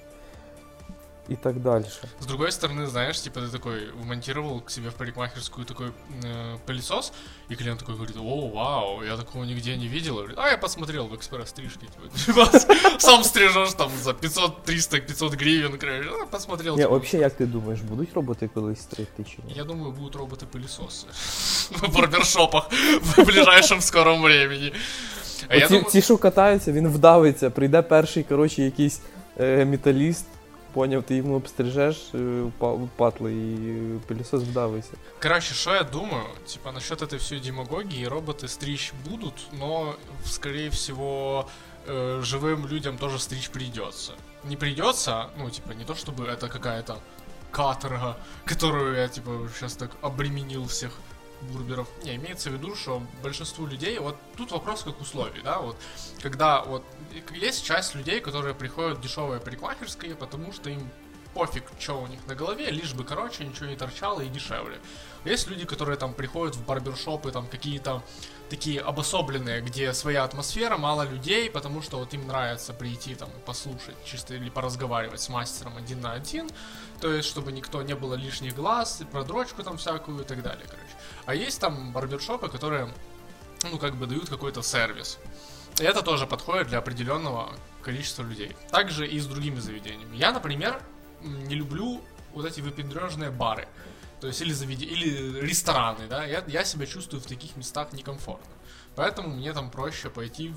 и 1.29 1.35
так 1.35 1.61
дальше. 1.61 2.09
С 2.19 2.25
другой 2.25 2.51
стороны, 2.51 2.85
знаешь, 2.85 3.19
типа 3.19 3.41
ты 3.41 3.49
такой 3.49 3.91
вмонтировал 3.91 4.61
к 4.61 4.69
себе 4.69 4.89
в 4.89 4.95
парикмахерскую 4.95 5.65
такой 5.65 5.87
э, 6.23 6.57
пылесос, 6.65 7.11
и 7.49 7.55
клиент 7.55 7.79
такой 7.79 7.95
говорит, 7.95 8.15
о, 8.17 8.47
вау, 8.47 9.03
я 9.03 9.17
такого 9.17 9.43
нигде 9.43 9.75
не 9.75 9.87
видел. 9.87 10.15
Говорит, 10.15 10.37
а 10.37 10.49
я 10.49 10.57
посмотрел 10.57 11.07
в 11.07 11.15
экспресс-стрижке. 11.15 11.87
Типа, 12.25 12.45
сам 12.99 13.23
стрижешь 13.23 13.73
там 13.73 13.91
за 14.01 14.13
500, 14.13 14.63
300, 14.63 14.99
500 15.01 15.33
гривен, 15.33 15.77
короче, 15.77 16.09
ну, 16.09 16.27
посмотрел. 16.31 16.75
Ні, 16.77 16.83
типа. 16.83 16.97
взагалі, 16.97 17.23
як 17.23 17.33
ти 17.33 17.45
думаєш, 17.45 17.81
будуть 17.81 18.13
роботи 18.13 18.49
колись 18.53 18.81
стригти 18.81 19.23
чи 19.23 19.37
ні? 19.47 19.53
Я 19.55 19.63
думаю, 19.63 19.91
будут 19.91 20.15
роботы-пылесосы 20.15 21.05
в 21.71 21.93
барбершопах 21.95 22.69
в 23.01 23.25
ближайшем 23.25 23.81
скором 23.81 24.21
времени. 24.21 24.71
А 25.49 25.55
я 25.55 25.65
Оці, 25.65 25.73
думаю, 25.73 25.91
ці, 25.91 26.01
що 26.01 26.17
катаються, 26.17 26.71
він 26.71 26.87
вдавиться, 26.87 27.49
прийде 27.49 27.81
перший, 27.81 28.23
коротше, 28.23 28.63
якийсь 28.63 29.01
е, 29.39 29.65
металіст, 29.65 30.25
поняв, 30.72 31.02
ти 31.02 31.14
йому 31.16 31.36
обстрижеш 31.36 32.10
е, 32.14 32.42
па- 32.58 32.78
патли 32.96 33.32
і 33.32 33.70
е, 33.96 33.98
пилісос 34.06 34.42
вдавиться. 34.42 34.92
Короче, 35.22 35.54
что 35.54 35.74
я 35.74 35.82
думаю, 35.82 36.24
типа 36.46 36.72
насчет 36.72 37.02
этой 37.02 37.18
всей 37.18 37.40
демагогии, 37.40 38.06
роботы 38.08 38.48
стричь 38.48 38.92
будут, 39.10 39.34
но, 39.52 39.94
скорее 40.24 40.68
всего, 40.70 41.48
э, 41.88 42.20
живым 42.22 42.66
людям 42.66 42.98
тоже 42.98 43.18
стричь 43.18 43.48
придется. 43.50 44.12
Не 44.44 44.56
придется, 44.56 45.26
ну, 45.38 45.50
типа, 45.50 45.72
не 45.74 45.84
то 45.84 45.94
чтобы 45.94 46.24
это 46.26 46.48
какая-то 46.48 46.96
каторга, 47.50 48.16
которую 48.44 48.96
я, 48.96 49.08
типа, 49.08 49.30
сейчас 49.54 49.76
так 49.76 49.90
обременил 50.02 50.64
всех 50.66 50.90
бургеров. 51.50 51.88
Не, 52.04 52.16
имеется 52.16 52.50
в 52.50 52.54
виду, 52.54 52.74
что 52.74 53.02
большинству 53.22 53.66
людей, 53.66 53.98
вот 53.98 54.16
тут 54.36 54.52
вопрос 54.52 54.82
как 54.82 55.00
условий, 55.00 55.40
да, 55.42 55.58
вот, 55.58 55.76
когда 56.20 56.62
вот 56.62 56.84
есть 57.34 57.64
часть 57.64 57.94
людей, 57.94 58.20
которые 58.20 58.54
приходят 58.54 58.98
в 58.98 59.00
дешевые 59.02 59.40
парикмахерские, 59.40 60.14
потому 60.14 60.52
что 60.52 60.70
им 60.70 60.90
пофиг, 61.34 61.64
что 61.78 62.00
у 62.00 62.06
них 62.06 62.26
на 62.26 62.34
голове, 62.34 62.70
лишь 62.70 62.94
бы, 62.94 63.04
короче, 63.04 63.44
ничего 63.44 63.66
не 63.66 63.76
торчало 63.76 64.20
и 64.20 64.28
дешевле. 64.28 64.80
Есть 65.24 65.48
люди, 65.48 65.64
которые 65.64 65.96
там 65.96 66.14
приходят 66.14 66.56
в 66.56 66.64
барбершопы, 66.64 67.30
там 67.30 67.46
какие-то 67.46 68.02
такие 68.50 68.80
обособленные, 68.80 69.62
где 69.62 69.92
своя 69.94 70.24
атмосфера, 70.24 70.76
мало 70.76 71.02
людей, 71.02 71.48
потому 71.48 71.80
что 71.80 71.98
вот 71.98 72.12
им 72.12 72.26
нравится 72.26 72.74
прийти 72.74 73.14
там 73.14 73.30
послушать 73.46 73.96
чисто 74.04 74.34
или 74.34 74.50
поразговаривать 74.50 75.20
с 75.20 75.28
мастером 75.28 75.76
один 75.76 76.00
на 76.00 76.12
один, 76.12 76.50
то 77.00 77.12
есть 77.12 77.28
чтобы 77.28 77.52
никто 77.52 77.82
не 77.82 77.94
было 77.94 78.14
лишних 78.14 78.54
глаз, 78.54 79.00
и 79.00 79.04
про 79.04 79.24
дрочку 79.24 79.62
там 79.62 79.78
всякую 79.78 80.20
и 80.20 80.24
так 80.24 80.42
далее, 80.42 80.66
короче. 80.68 80.94
А 81.24 81.34
есть 81.34 81.60
там 81.60 81.92
барбершопы, 81.92 82.48
которые, 82.48 82.92
ну, 83.70 83.78
как 83.78 83.94
бы 83.94 84.06
дают 84.06 84.28
какой-то 84.28 84.62
сервис. 84.62 85.18
И 85.80 85.84
это 85.84 86.02
тоже 86.02 86.26
подходит 86.26 86.68
для 86.68 86.78
определенного 86.78 87.54
количества 87.80 88.22
людей. 88.22 88.54
Также 88.70 89.06
и 89.06 89.18
с 89.18 89.26
другими 89.26 89.58
заведениями. 89.60 90.16
Я, 90.16 90.32
например, 90.32 90.82
не 91.22 91.54
люблю 91.54 92.00
вот 92.34 92.46
эти 92.46 92.60
выпендрежные 92.60 93.30
бары. 93.30 93.68
То 94.20 94.28
есть 94.28 94.40
или 94.40 94.52
заведи... 94.52 94.84
или 94.84 95.40
рестораны, 95.40 96.06
да, 96.08 96.24
я, 96.24 96.44
я 96.46 96.64
себя 96.64 96.86
чувствую 96.86 97.20
в 97.20 97.26
таких 97.26 97.56
местах 97.56 97.92
некомфортно. 97.92 98.52
Поэтому 98.94 99.28
мне 99.28 99.52
там 99.52 99.70
проще 99.70 100.10
пойти 100.10 100.52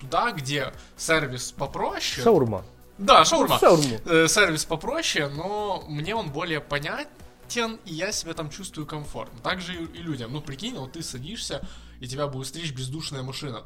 туда, 0.00 0.32
где 0.32 0.72
сервис 0.96 1.52
попроще. 1.52 2.22
Шаурма. 2.22 2.64
Да, 2.98 3.24
шаурма. 3.24 3.58
Шаурму. 3.58 4.00
Э, 4.04 4.26
сервис 4.28 4.64
попроще, 4.64 5.28
но 5.28 5.84
мне 5.88 6.14
он 6.14 6.30
более 6.30 6.60
понятен, 6.60 7.78
и 7.84 7.94
я 7.94 8.12
себя 8.12 8.34
там 8.34 8.50
чувствую 8.50 8.86
комфортно. 8.86 9.38
Также 9.40 9.74
и, 9.74 9.84
и 9.84 10.02
людям. 10.02 10.32
Ну, 10.32 10.40
прикинь, 10.40 10.74
вот 10.74 10.92
ты 10.92 11.02
садишься, 11.02 11.66
и 12.00 12.08
тебя 12.08 12.26
будет 12.26 12.48
стричь 12.48 12.72
бездушная 12.72 13.22
машина. 13.22 13.62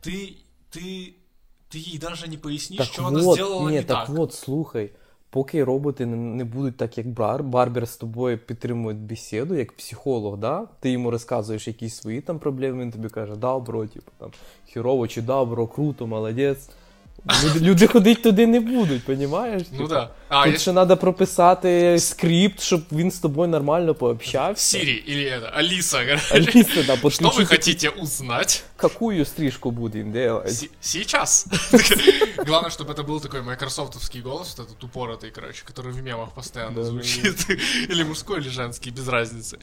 Ты, 0.00 0.38
ты, 0.70 1.16
ты 1.68 1.78
ей 1.78 1.98
даже 1.98 2.26
не 2.28 2.38
пояснишь, 2.38 2.78
Так 2.78 2.88
что 2.88 3.06
она 3.06 3.20
от, 3.20 3.34
сделала 3.34 3.70
ні, 3.70 3.76
не 3.76 3.82
так, 3.82 4.06
так. 4.06 4.18
от, 4.18 4.34
слухай. 4.34 4.92
Поки 5.32 5.64
роботи 5.64 6.06
не, 6.06 6.44
будуть 6.44 6.76
так, 6.76 6.98
як 6.98 7.08
бар, 7.08 7.42
барбер 7.42 7.88
з 7.88 7.96
тобою 7.96 8.38
підтримує 8.38 8.96
бесіду, 8.96 9.54
як 9.54 9.72
психолог, 9.72 10.38
да? 10.38 10.66
ти 10.80 10.90
йому 10.90 11.10
розказуєш 11.10 11.68
якісь 11.68 11.94
свої 11.94 12.20
там 12.20 12.38
проблеми, 12.38 12.82
він 12.82 12.90
тобі 12.90 13.08
каже, 13.08 13.36
да, 13.36 13.58
бро, 13.58 13.86
типу, 13.86 14.12
там, 14.18 14.30
хірово 14.66 15.08
чи 15.08 15.22
да, 15.22 15.44
бро, 15.44 15.66
круто, 15.66 16.06
молодець. 16.06 16.70
Люди, 17.43 17.59
люди 17.59 17.87
ходить 17.87 18.23
туди 18.23 18.47
не 18.47 18.59
будуть, 18.59 19.03
понімаєш? 19.03 19.63
Ну 19.71 19.77
Типу, 19.77 19.89
да. 19.89 20.09
А, 20.29 20.43
Тут 20.43 20.53
если 20.53 20.59
ще 20.61 20.73
треба 20.73 20.95
прописати 20.95 21.99
скрипт, 21.99 22.61
щоб 22.61 22.81
він 22.91 23.11
з 23.11 23.19
тобою 23.19 23.49
нормально 23.49 23.95
пообщався. 23.95 24.77
Сири 24.77 25.03
или 25.09 25.23
это, 25.23 25.49
Алиса, 25.53 26.05
короче. 26.05 26.35
Аліса, 26.35 26.83
да, 26.83 26.83
Что 26.83 26.93
вы 26.95 27.01
подключити, 27.01 27.45
хотите 27.45 27.89
узнать? 27.89 28.63
какую 28.77 29.25
стрижку 29.25 29.71
будем 29.71 30.11
делать? 30.11 30.53
Си- 30.53 30.69
Сейчас. 30.81 31.47
Главное, 32.45 32.69
чтобы 32.71 32.91
это 32.93 33.03
был 33.03 33.19
такой 33.21 33.41
майкрософтовский 33.41 34.21
голос, 34.21 34.55
вот 34.57 34.67
этот 34.67 34.83
упоротый, 34.83 35.31
короче, 35.31 35.63
который 35.65 35.91
в 35.93 36.03
мемах 36.03 36.29
постоянно 36.35 36.75
Да, 36.75 36.81
да, 36.81 36.87
звучит. 36.87 37.49
Или 37.89 38.03
мужской, 38.03 38.39
или 38.39 38.49
женский, 38.49 38.91
без 38.91 39.07
разницы. 39.07 39.57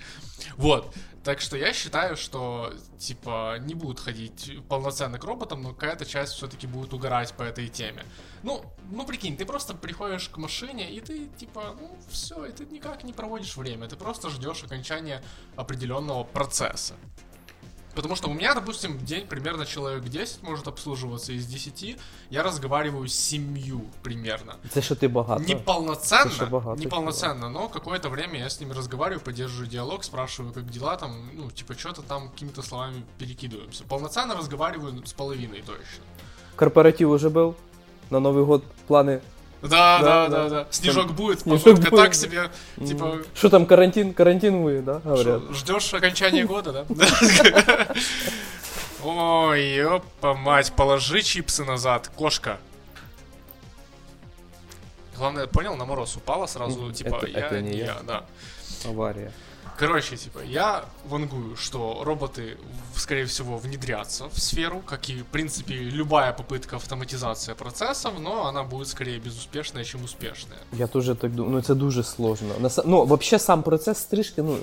Вот. 0.57 0.85
Так 1.28 1.42
что 1.42 1.58
я 1.58 1.74
считаю, 1.74 2.16
что, 2.16 2.74
типа, 2.98 3.58
не 3.60 3.74
будут 3.76 4.00
ходить 4.00 4.50
полноценно 4.70 5.20
к 5.20 5.26
роботам, 5.26 5.62
но 5.62 5.74
какая-то 5.74 6.06
часть 6.06 6.32
все-таки 6.32 6.68
будет 6.68 6.94
угорать 6.94 7.34
по 7.34 7.44
этой 7.44 7.68
теме. 7.68 8.06
Ну, 8.44 8.64
ну 8.90 9.06
прикинь, 9.06 9.36
ты 9.36 9.46
просто 9.46 9.74
приходишь 9.74 10.30
к 10.30 10.38
машине, 10.38 10.90
и 10.90 11.02
ты, 11.02 11.28
типа, 11.38 11.76
ну, 11.82 11.98
все, 12.10 12.46
и 12.46 12.54
ты 12.54 12.66
никак 12.68 13.04
не 13.04 13.12
проводишь 13.12 13.58
время, 13.58 13.90
ты 13.90 13.98
просто 13.98 14.30
ждешь 14.30 14.64
окончания 14.64 15.22
определенного 15.58 16.24
процесса. 16.24 16.94
Потому 17.98 18.16
что 18.16 18.30
у 18.30 18.34
меня, 18.34 18.54
допустим, 18.54 18.96
в 18.96 19.04
день 19.04 19.26
примерно 19.26 19.66
человек 19.66 20.04
10 20.04 20.44
может 20.44 20.68
обслуживаться 20.68 21.34
из 21.34 21.48
10. 21.48 21.98
Я 22.30 22.44
разговариваю 22.44 23.08
с 23.08 23.14
семью 23.14 23.82
примерно. 24.04 24.54
Це 24.70 24.82
що 24.82 24.96
ти 24.96 25.08
багато. 25.08 25.44
Не 25.44 25.56
полноценно, 25.56 26.32
Это 26.32 26.46
ж 26.46 26.50
богато, 26.50 26.80
не 26.80 26.88
полноценно, 26.88 27.50
но 27.50 27.70
какое-то 27.70 28.10
время 28.10 28.38
я 28.38 28.46
с 28.46 28.62
ними 28.62 28.74
разговариваю, 28.76 29.20
поддерживаю 29.20 29.68
диалог, 29.68 30.04
спрашиваю, 30.04 30.54
как 30.54 30.70
дела 30.70 30.96
там, 30.96 31.12
ну, 31.34 31.52
типа, 31.52 31.74
что-то 31.74 32.02
там 32.02 32.30
какими-то 32.30 32.62
словами 32.62 33.04
перекидываемся. 33.18 33.84
Полноценно 33.88 34.36
разговариваю 34.36 35.02
с 35.04 35.14
половиной 35.14 35.62
точно. 35.62 36.04
Корпоратив 36.56 37.10
уже 37.10 37.30
был? 37.30 37.56
На 38.12 38.20
Новый 38.20 38.46
год 38.46 38.64
планы? 38.88 39.22
Да, 39.62 40.00
Да, 40.00 40.28
да, 40.28 40.50
да. 40.50 40.68
Снежок 40.70 41.14
будет, 41.14 41.44
погодка 41.44 41.90
так 41.90 42.14
себе, 42.14 42.52
типа, 42.78 43.20
Что 43.34 43.50
там, 43.50 43.66
карантин? 43.66 44.14
Карантин 44.14 44.62
вы, 44.62 44.82
да? 44.82 45.02
Ждешь 45.52 45.94
окончания 45.94 46.46
года, 46.54 46.72
да? 46.72 47.88
Ой, 49.04 49.64
ёпа 49.76 50.34
мать, 50.34 50.74
положи 50.76 51.22
чипсы 51.22 51.64
назад, 51.64 52.10
кошка. 52.16 52.58
Главное, 55.16 55.48
понял, 55.48 55.76
на 55.76 55.86
мороз 55.86 56.16
упала 56.16 56.46
сразу, 56.46 56.92
типа, 56.92 57.16
это- 57.16 57.28
я 57.28 57.40
это 57.40 57.62
не 57.62 57.72
не 57.72 57.78
я. 57.78 57.86
я, 57.86 57.98
да. 58.06 58.26
Авария. 58.86 59.32
Короче, 59.79 60.17
типа, 60.17 60.41
я 60.45 60.85
вангую, 61.09 61.57
что 61.57 62.03
роботы, 62.05 62.57
в- 62.95 63.01
скорее 63.01 63.25
всего, 63.25 63.57
внедрятся 63.59 64.25
в 64.27 64.39
сферу, 64.39 64.81
как 64.85 65.11
и, 65.11 65.15
в 65.23 65.25
принципе, 65.25 65.75
любая 65.75 66.33
попытка 66.33 66.77
автоматизации 66.77 67.55
процессов, 67.55 68.13
но 68.21 68.47
она 68.47 68.63
будет 68.63 68.89
скорее 68.89 69.19
безуспешная, 69.19 69.85
чем 69.85 70.05
успешная. 70.05 70.59
Я 70.73 70.87
теж 70.87 71.07
так 71.21 71.33
думаю. 71.33 71.55
Ну 71.55 71.63
це 71.63 71.75
дуже 71.75 72.03
сложно. 72.03 72.49
На 72.61 72.69
са- 72.69 72.83
Ну, 72.87 73.05
взагалі 73.05 73.39
сам 73.41 73.63
процес 73.63 73.99
стрижки, 73.99 74.43
ну, 74.43 74.57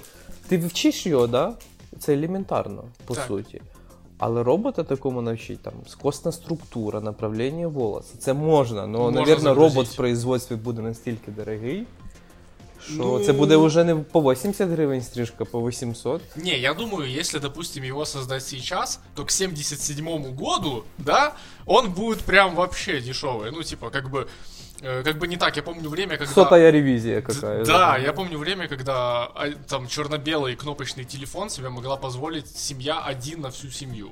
ти 0.47 0.57
вчиш 0.57 1.05
його, 1.05 1.27
да? 1.27 1.53
Це 1.99 2.13
елементарно, 2.13 2.83
по 3.05 3.15
Так. 3.15 3.25
суті. 3.27 3.61
Але 4.17 4.43
робота 4.43 4.83
такому 4.83 5.21
навчить, 5.21 5.59
там, 5.61 5.73
скосна 5.87 6.31
структура, 6.31 7.01
направлення 7.01 7.67
волоса. 7.67 8.17
Це 8.19 8.33
можна, 8.33 8.79
але, 8.81 8.87
Можна 8.91 9.19
навірно, 9.21 9.43
загрузити. 9.43 9.75
робот 9.75 9.87
в 9.87 9.95
производстві 9.95 10.55
буде 10.55 10.81
настільки 10.81 11.31
дорогий, 11.31 11.87
що 12.86 12.94
Ну- 12.96 13.24
це 13.24 13.32
буде 13.32 13.56
вже 13.56 13.84
не 13.84 13.96
по 13.96 14.20
80 14.20 14.68
гривень 14.70 15.02
стрижка, 15.02 15.44
по 15.44 15.68
800. 15.68 16.22
Не, 16.36 16.58
я 16.58 16.74
думаю, 16.74 17.18
если, 17.20 17.40
допустим, 17.40 17.84
его 17.84 18.04
создать 18.06 18.42
сейчас, 18.44 19.00
то 19.14 19.24
к 19.24 19.30
77 19.30 20.34
году, 20.34 20.84
да, 20.98 21.32
он 21.66 21.90
будет 21.92 22.20
прям 22.20 22.54
вообще 22.54 23.00
дешевый. 23.00 23.50
Ну, 23.52 23.62
типа, 23.62 23.90
как 23.90 24.10
бы, 24.10 24.26
э, 24.82 25.02
как 25.02 25.18
бы 25.18 25.26
не 25.26 25.36
так. 25.36 25.56
Я 25.56 25.62
помню 25.62 25.88
время, 25.88 26.16
когда... 26.16 26.34
Сотая 26.34 26.70
ревізія 26.70 27.20
Д- 27.20 27.22
какая. 27.22 27.64
Да, 27.64 27.98
я 27.98 28.12
помню 28.12 28.38
время, 28.38 28.68
когда 28.68 29.24
а, 29.34 29.50
там 29.68 29.86
черно-белый 29.88 30.56
кнопочный 30.56 31.04
телефон 31.04 31.50
себе 31.50 31.68
могла 31.68 31.96
позволить 31.96 32.56
семья 32.56 33.02
один 33.10 33.40
на 33.40 33.48
всю 33.48 33.70
семью. 33.70 34.10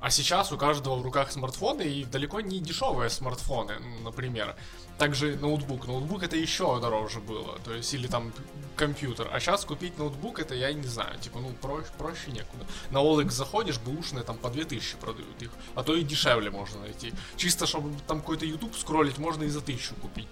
А 0.00 0.10
сейчас 0.10 0.52
у 0.52 0.56
каждого 0.56 0.96
в 0.96 1.02
руках 1.02 1.30
смартфоны 1.32 1.82
и 1.82 2.04
далеко 2.04 2.40
не 2.40 2.58
дешевые 2.58 3.08
смартфоны, 3.10 3.74
например. 4.04 4.54
Также 5.02 5.36
ноутбук. 5.36 5.88
Ноутбук 5.88 6.22
это 6.22 6.36
еще 6.36 6.80
дороже 6.80 7.18
было. 7.18 7.58
То 7.64 7.74
есть, 7.74 7.92
или 7.92 8.06
там 8.06 8.32
компьютер. 8.76 9.28
А 9.32 9.40
сейчас 9.40 9.64
купить 9.64 9.98
ноутбук 9.98 10.38
это 10.38 10.54
я 10.54 10.72
не 10.72 10.86
знаю. 10.86 11.18
Типа, 11.18 11.40
ну, 11.40 11.48
проще, 11.60 11.88
проще 11.98 12.30
некуда. 12.30 12.64
На 12.92 12.98
OLX 12.98 13.30
заходишь, 13.30 13.80
бэушные 13.80 14.22
там 14.22 14.38
по 14.38 14.48
2000 14.48 14.98
продают 14.98 15.42
их. 15.42 15.50
А 15.74 15.82
то 15.82 15.96
и 15.96 16.04
дешевле 16.04 16.52
можно 16.52 16.82
найти. 16.82 17.12
Чисто, 17.36 17.66
чтобы 17.66 17.92
там 18.06 18.20
какой-то 18.20 18.46
YouTube 18.46 18.76
скроллить, 18.76 19.18
можно 19.18 19.42
и 19.42 19.48
за 19.48 19.58
1000 19.58 19.96
купить. 19.96 20.28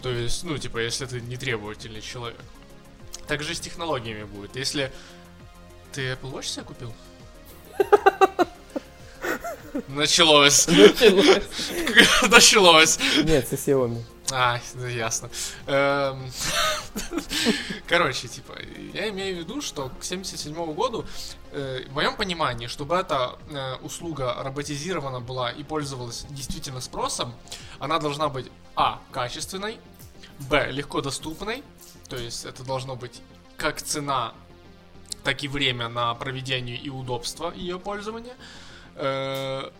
То 0.00 0.08
есть, 0.08 0.42
ну, 0.44 0.56
типа, 0.56 0.78
если 0.78 1.04
ты 1.04 1.20
не 1.20 1.36
требовательный 1.36 2.00
человек. 2.00 2.40
Так 3.26 3.42
же 3.42 3.52
и 3.52 3.54
с 3.54 3.60
технологиями 3.60 4.24
будет. 4.24 4.56
Если 4.56 4.90
ты 5.92 6.12
Apple 6.12 6.32
Watch 6.32 6.46
себе 6.46 6.64
купил? 6.64 6.94
Началось. 9.88 10.68
Началось. 12.30 12.98
Ні, 13.24 13.42
це 13.42 13.56
Xiaomi. 13.56 14.13
А, 14.32 14.58
ну, 14.74 14.86
ясно. 14.86 15.28
Эм, 15.66 16.30
короче, 17.86 18.26
типа, 18.26 18.54
я 18.94 19.10
имею 19.10 19.36
в 19.36 19.38
виду, 19.40 19.60
что 19.60 19.90
к 20.00 20.04
77 20.04 20.54
году, 20.74 21.04
э, 21.52 21.84
в 21.88 21.92
моем 21.92 22.16
понимании, 22.16 22.66
чтобы 22.66 22.96
эта 22.96 23.38
э, 23.50 23.74
услуга 23.82 24.34
роботизирована 24.38 25.20
была 25.20 25.50
и 25.50 25.62
пользовалась 25.62 26.24
действительно 26.30 26.80
спросом, 26.80 27.34
она 27.78 27.98
должна 27.98 28.28
быть, 28.30 28.50
а, 28.76 29.00
качественной, 29.12 29.78
б, 30.48 30.70
легко 30.70 31.02
доступной, 31.02 31.62
то 32.08 32.16
есть 32.16 32.46
это 32.46 32.64
должно 32.64 32.96
быть 32.96 33.20
как 33.58 33.82
цена, 33.82 34.32
так 35.22 35.42
и 35.44 35.48
время 35.48 35.88
на 35.88 36.14
проведение 36.14 36.76
и 36.76 36.88
удобство 36.88 37.52
ее 37.52 37.78
пользования. 37.78 38.36
Э, 38.94 39.70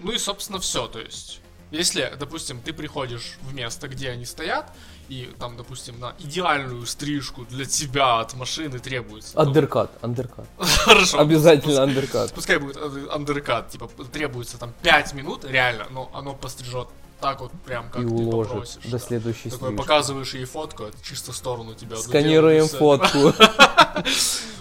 ну 0.00 0.12
и, 0.12 0.18
собственно, 0.18 0.58
все, 0.58 0.88
то 0.88 0.98
есть 0.98 1.40
если, 1.70 2.12
допустим, 2.18 2.60
ты 2.60 2.72
приходишь 2.72 3.38
в 3.42 3.54
место, 3.54 3.88
где 3.88 4.10
они 4.10 4.24
стоят, 4.24 4.72
и 5.08 5.30
там, 5.38 5.56
допустим, 5.56 5.98
на 6.00 6.14
идеальную 6.18 6.86
стрижку 6.86 7.44
для 7.44 7.64
тебя 7.64 8.20
от 8.20 8.34
машины 8.34 8.78
требуется... 8.78 9.38
Андеркат, 9.38 9.90
андеркат. 10.02 10.46
Хорошо. 10.58 11.18
Обязательно 11.18 11.82
андеркат. 11.82 12.32
Пускай 12.32 12.58
будет 12.58 12.76
андеркат, 13.10 13.70
типа, 13.70 13.88
требуется 14.12 14.58
там 14.58 14.72
5 14.82 15.14
минут, 15.14 15.44
реально, 15.44 15.86
но 15.90 16.10
оно 16.14 16.34
пострижет 16.34 16.88
так 17.20 17.40
вот 17.40 17.52
прям, 17.64 17.90
как 17.90 18.02
и 18.02 18.06
ты 18.06 18.12
уложит 18.12 18.52
попросишь. 18.52 18.82
до 18.84 18.90
да. 18.90 18.98
следующей 18.98 19.50
Такой, 19.50 19.68
стрижки. 19.68 19.76
показываешь 19.76 20.34
ей 20.34 20.44
фотку, 20.44 20.84
это 20.84 20.96
чисто 21.02 21.32
сторону 21.32 21.74
тебя. 21.74 21.96
Сканируем 21.96 22.68
фотку. 22.68 23.32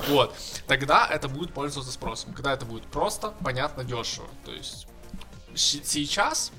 Вот. 0.08 0.34
Тогда 0.68 1.06
это 1.06 1.28
будет 1.28 1.54
пользоваться 1.54 1.92
спросом. 1.92 2.34
Когда 2.34 2.54
это 2.54 2.66
будет 2.66 2.84
просто, 2.84 3.34
понятно, 3.44 3.84
дешево. 3.84 4.28
То 4.46 4.52
есть 4.52 4.88
сейчас 5.54 6.52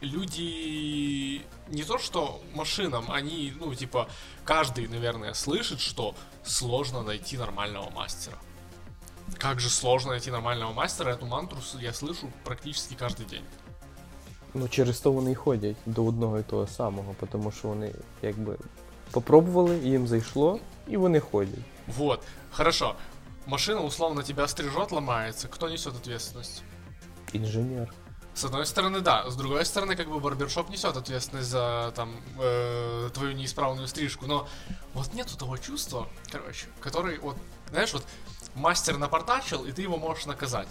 люди 0.00 1.42
не 1.68 1.84
то 1.84 1.98
что 1.98 2.40
машинам, 2.54 3.10
они, 3.10 3.52
ну, 3.60 3.74
типа, 3.74 4.08
каждый, 4.44 4.88
наверное, 4.88 5.34
слышит, 5.34 5.80
что 5.80 6.14
сложно 6.44 7.02
найти 7.02 7.36
нормального 7.38 7.90
мастера. 7.90 8.36
Как 9.38 9.60
же 9.60 9.68
сложно 9.70 10.10
найти 10.12 10.30
нормального 10.30 10.72
мастера, 10.72 11.12
эту 11.12 11.26
мантру 11.26 11.58
с- 11.60 11.78
я 11.80 11.90
слышу 11.90 12.30
практически 12.44 12.94
каждый 12.94 13.26
день. 13.28 13.42
Ну, 14.54 14.68
через 14.68 15.00
то 15.00 15.12
вони 15.12 15.30
і 15.32 15.34
ходять 15.34 15.76
до 15.86 16.04
одного 16.06 16.38
і 16.38 16.42
того 16.42 16.66
самого, 16.66 17.14
тому 17.32 17.52
що 17.52 17.68
вони 17.68 17.92
якби 18.22 18.56
попробували, 19.10 19.78
їм 19.78 20.06
зайшло, 20.06 20.60
і 20.88 20.96
вони 20.96 21.20
ходять. 21.20 21.58
Вот, 21.96 22.20
хорошо. 22.50 22.94
Машина 23.46 23.80
условно 23.80 24.22
тебя 24.22 24.48
стрижет, 24.48 24.92
ломается. 24.92 25.48
Кто 25.48 25.68
несет 25.68 25.94
ответственность? 25.94 26.62
Інженер. 27.32 27.94
С 28.41 28.45
одной 28.45 28.65
стороны, 28.65 29.01
да. 29.01 29.29
С 29.29 29.35
другой 29.35 29.63
стороны, 29.65 29.95
как 29.95 30.09
бы 30.09 30.19
барбершоп 30.19 30.71
несет 30.71 30.97
ответственность 30.97 31.47
за 31.47 31.93
там 31.95 32.19
э, 32.39 33.11
твою 33.13 33.33
неисправную 33.33 33.87
стрижку. 33.87 34.25
Но 34.25 34.47
вот 34.95 35.13
нету 35.13 35.37
того 35.37 35.57
чувства, 35.57 36.09
короче, 36.31 36.65
который 36.79 37.19
вот, 37.19 37.37
знаешь, 37.69 37.93
вот 37.93 38.03
мастер 38.55 38.97
напортачил, 38.97 39.63
и 39.63 39.71
ты 39.71 39.83
его 39.83 39.97
можешь 39.97 40.25
наказать. 40.25 40.67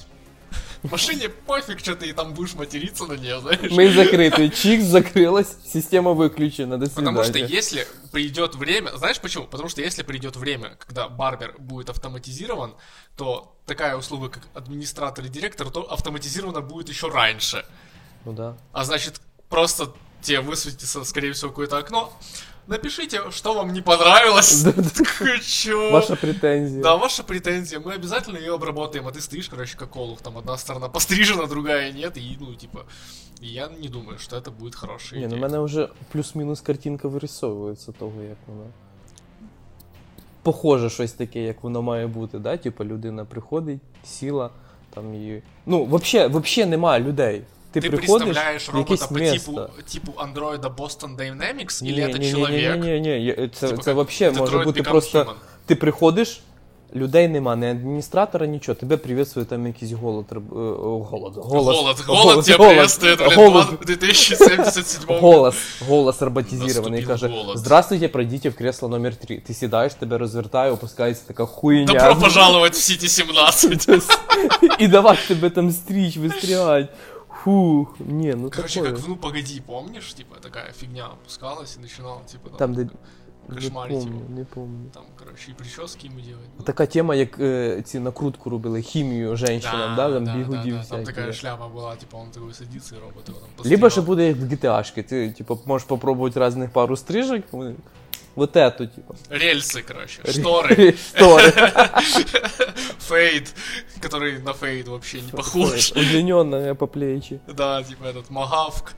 Машине 0.83 1.29
пофиг, 1.29 1.79
что 1.81 1.95
ты 1.95 2.13
там 2.13 2.35
будешь 2.35 2.55
материться 2.55 3.05
на 3.07 3.15
нее, 3.15 3.41
знаешь. 3.41 3.71
Ми 3.73 3.93
закриті, 3.93 4.49
чик 4.49 4.83
закрилась, 4.83 5.57
система 5.65 6.15
виключена, 6.15 6.79
до 6.79 6.87
свидания. 6.87 7.07
Потому 7.07 7.25
что 7.25 7.39
если 7.39 7.87
придет 8.13 8.55
время, 8.55 8.97
знаешь 8.97 9.21
почему? 9.21 9.47
Потому 9.47 9.69
что 9.69 9.83
если 9.83 10.03
придет 10.03 10.37
время, 10.37 10.77
когда 10.79 11.09
барбер 11.09 11.55
будет 11.59 11.91
автоматизирован, 11.91 12.75
то 13.17 13.55
такая 13.67 13.97
услуга, 13.97 14.29
как 14.29 14.43
администратор 14.55 15.25
и 15.25 15.29
директор, 15.29 15.71
то 15.71 15.83
автоматизирована 15.93 16.61
будет 16.61 16.89
еще 16.89 17.09
раньше. 17.09 17.65
Ну 18.25 18.33
да. 18.33 18.57
А 18.73 18.85
значит, 18.85 19.21
просто 19.49 19.93
тебе 20.23 20.41
высветится, 20.41 21.05
скорее 21.05 21.33
всего, 21.33 21.51
какое-то 21.51 21.79
окно. 21.79 22.13
Напишите, 22.70 23.22
что 23.32 23.54
вам 23.54 23.74
не 23.74 23.82
понравилось. 23.82 24.64
Такой, 24.64 25.40
чё? 25.40 25.92
Ваша 25.92 26.16
претензія. 26.16 26.82
Да, 26.84 26.96
ваша 26.96 27.24
претензия. 27.24 27.80
Мы 27.80 27.94
обязательно 27.94 28.38
ее 28.38 28.54
обработаем, 28.56 29.08
а 29.08 29.12
ты 29.12 29.22
стоишь, 29.22 29.50
короче, 29.50 29.78
как 29.78 29.96
олух. 29.96 30.22
Там 30.22 30.38
одна 30.38 30.58
сторона 30.58 30.90
пострижена, 30.90 31.46
другая 31.46 31.92
нет. 31.94 32.18
И, 32.18 32.38
ну, 32.40 32.56
типа, 32.56 32.86
и 33.42 33.48
я 33.48 33.68
не 33.82 33.88
думаю, 33.88 34.18
что 34.18 34.36
это 34.38 34.52
будет 34.52 34.76
хорошей 34.76 35.20
Ні, 35.20 35.28
ну 35.28 35.36
в 35.36 35.38
идеей. 35.38 35.42
мене 35.42 35.60
вже 35.60 35.90
плюс-мінус 36.12 36.62
картинка 36.62 37.08
вирисовується 37.08 37.92
того, 37.92 38.22
як 38.22 38.38
воно. 38.48 38.66
Похоже, 40.42 40.90
щось 40.90 41.12
таке, 41.12 41.44
як 41.44 41.64
воно 41.64 41.82
має 41.82 42.08
бути, 42.08 42.40
да? 42.40 42.58
Типа 42.58 42.84
людина 42.84 43.26
приходить, 43.26 43.80
сіла, 44.06 44.50
там 44.94 45.14
її. 45.14 45.44
Ну, 45.66 45.86
взагалі, 45.86 46.32
вообще 46.32 46.66
немає 46.66 47.04
людей. 47.04 47.44
Ти, 47.72 47.80
Ты 47.82 47.90
приходиш 47.90 48.24
представляешь 48.26 48.68
в 48.68 48.72
робота 48.72 48.94
якесь 48.94 49.08
по 49.08 49.16
місто. 49.16 49.52
типу, 49.52 49.90
типу 49.94 50.12
андроида 50.22 50.68
Boston 50.68 51.16
Dynamics, 51.18 51.84
Ні, 51.84 51.90
или 51.90 52.02
это 52.02 52.18
ні, 52.18 52.26
ні, 52.26 52.32
человек? 52.32 52.76
Ні, 52.84 52.90
ні, 52.92 53.00
ні, 53.00 53.36
ні, 53.38 53.50
це, 53.54 53.68
Типа 53.68 53.84
це 53.84 53.94
как 53.94 54.08
взагалі 54.10 54.38
може 54.38 54.58
Detroit 54.58 54.64
бути 54.64 54.82
Become 54.82 54.90
просто. 54.92 55.20
Human. 55.20 55.34
Ти 55.66 55.76
приходиш, 55.76 56.42
людей 56.96 57.28
нема, 57.28 57.56
не 57.56 57.72
адміністратора, 57.72 58.46
нічого. 58.48 58.76
Тебе 58.76 58.98
приветствує 58.98 59.46
там 59.46 59.68
якийсь 59.68 59.92
голод. 59.92 60.26
роб- 60.30 60.54
е, 60.54 60.58
о, 60.58 61.00
Голод. 61.00 61.34
Голос. 61.36 61.78
Голод, 61.78 61.98
голод 62.08 62.46
тебя 62.46 62.58
голос, 62.58 62.72
приветствует, 62.74 63.20
блин, 63.20 63.36
голос. 63.36 63.66
в 63.66 63.86
2077 63.86 65.20
Голос, 65.20 65.56
голос 65.88 66.22
роботизирований 66.22 67.00
Наступил 67.02 67.08
каже: 67.08 67.28
голод. 67.28 67.58
Здравствуйте, 67.58 68.08
пройдите 68.08 68.50
в 68.50 68.56
кресло 68.56 68.90
номер 68.90 69.16
3. 69.16 69.38
Ти 69.48 69.54
сідаєш, 69.54 69.94
тебе 69.94 70.18
розвертає, 70.18 70.72
опускається 70.72 71.24
така 71.28 71.46
хуйня. 71.46 71.86
Добро 71.94 72.16
пожаловать 72.16 72.74
в 72.74 72.78
Сити 72.78 73.08
17. 73.08 74.02
І 74.80 74.88
давай 74.88 75.18
тебе 75.28 75.50
там 75.50 75.72
стріч, 75.72 76.18
вистрілять. 76.18 76.90
Фух, 77.44 77.96
ні, 78.00 78.34
ну 78.38 78.50
Короче, 78.56 78.80
такое. 78.80 78.92
как 78.94 79.02
в 79.04 79.10
«Ну, 79.10 79.16
погоди», 79.16 79.62
помнишь? 79.66 80.14
Типа, 80.14 80.36
такая 80.42 80.72
фигня 80.72 81.06
опускалась 81.08 81.78
и 81.78 81.82
начинала, 81.82 82.22
типа, 82.32 82.50
Там, 82.58 82.74
де... 82.74 82.90
Не 83.48 83.56
кошмарить 83.56 84.00
помню, 84.00 84.20
его. 84.20 84.30
не 84.38 84.44
помню. 84.44 84.90
Там, 84.94 85.04
короче, 85.20 85.52
и 85.52 85.54
прически 85.54 86.08
ему 86.08 86.20
делать. 86.20 86.50
Ну, 86.58 86.64
Така 86.64 86.86
тема, 86.86 87.16
як 87.16 87.40
е, 87.40 87.82
ці 87.82 88.00
накрутку 88.00 88.50
робили, 88.50 88.82
хімію 88.82 89.36
женщинам, 89.36 89.96
да, 89.96 90.12
там 90.12 90.38
бігуді 90.38 90.72
да, 90.72 90.78
всякі. 90.78 90.90
Там 90.90 91.04
такая 91.04 91.28
да. 91.28 91.34
шляпа 91.34 91.68
была, 91.68 91.96
типа, 91.98 92.18
он 92.18 92.32
такой 92.32 92.54
садится, 92.54 92.96
и 92.96 93.00
робот 93.00 93.30
его 93.30 93.40
там 93.40 93.50
Либо 93.50 93.58
постригал. 93.58 93.90
же 93.90 94.02
буде 94.02 94.28
як 94.28 94.38
в 94.38 94.44
GTA-шки, 94.44 95.04
ти, 95.04 95.32
типу, 95.32 95.60
можеш 95.66 95.88
попробувати 95.88 96.48
різних 96.48 96.70
пару 96.70 96.96
стрижок, 96.98 97.44
вони- 97.52 97.76
вот 98.35 98.57
эту, 98.57 98.87
типа. 98.87 99.17
Рельсы, 99.29 99.83
короче, 99.83 100.23
шторы, 100.31 100.97
Шторы. 101.15 101.53
фейд, 102.99 103.55
который 104.01 104.39
на 104.41 104.53
фейд 104.53 104.89
вообще 104.89 105.21
не 105.21 105.31
похож. 105.31 105.93
Удлиненная 105.97 106.75
по 106.75 106.87
плечи. 106.87 107.41
Да, 107.47 107.83
типа 107.83 108.05
этот 108.05 108.31
магавк, 108.31 108.93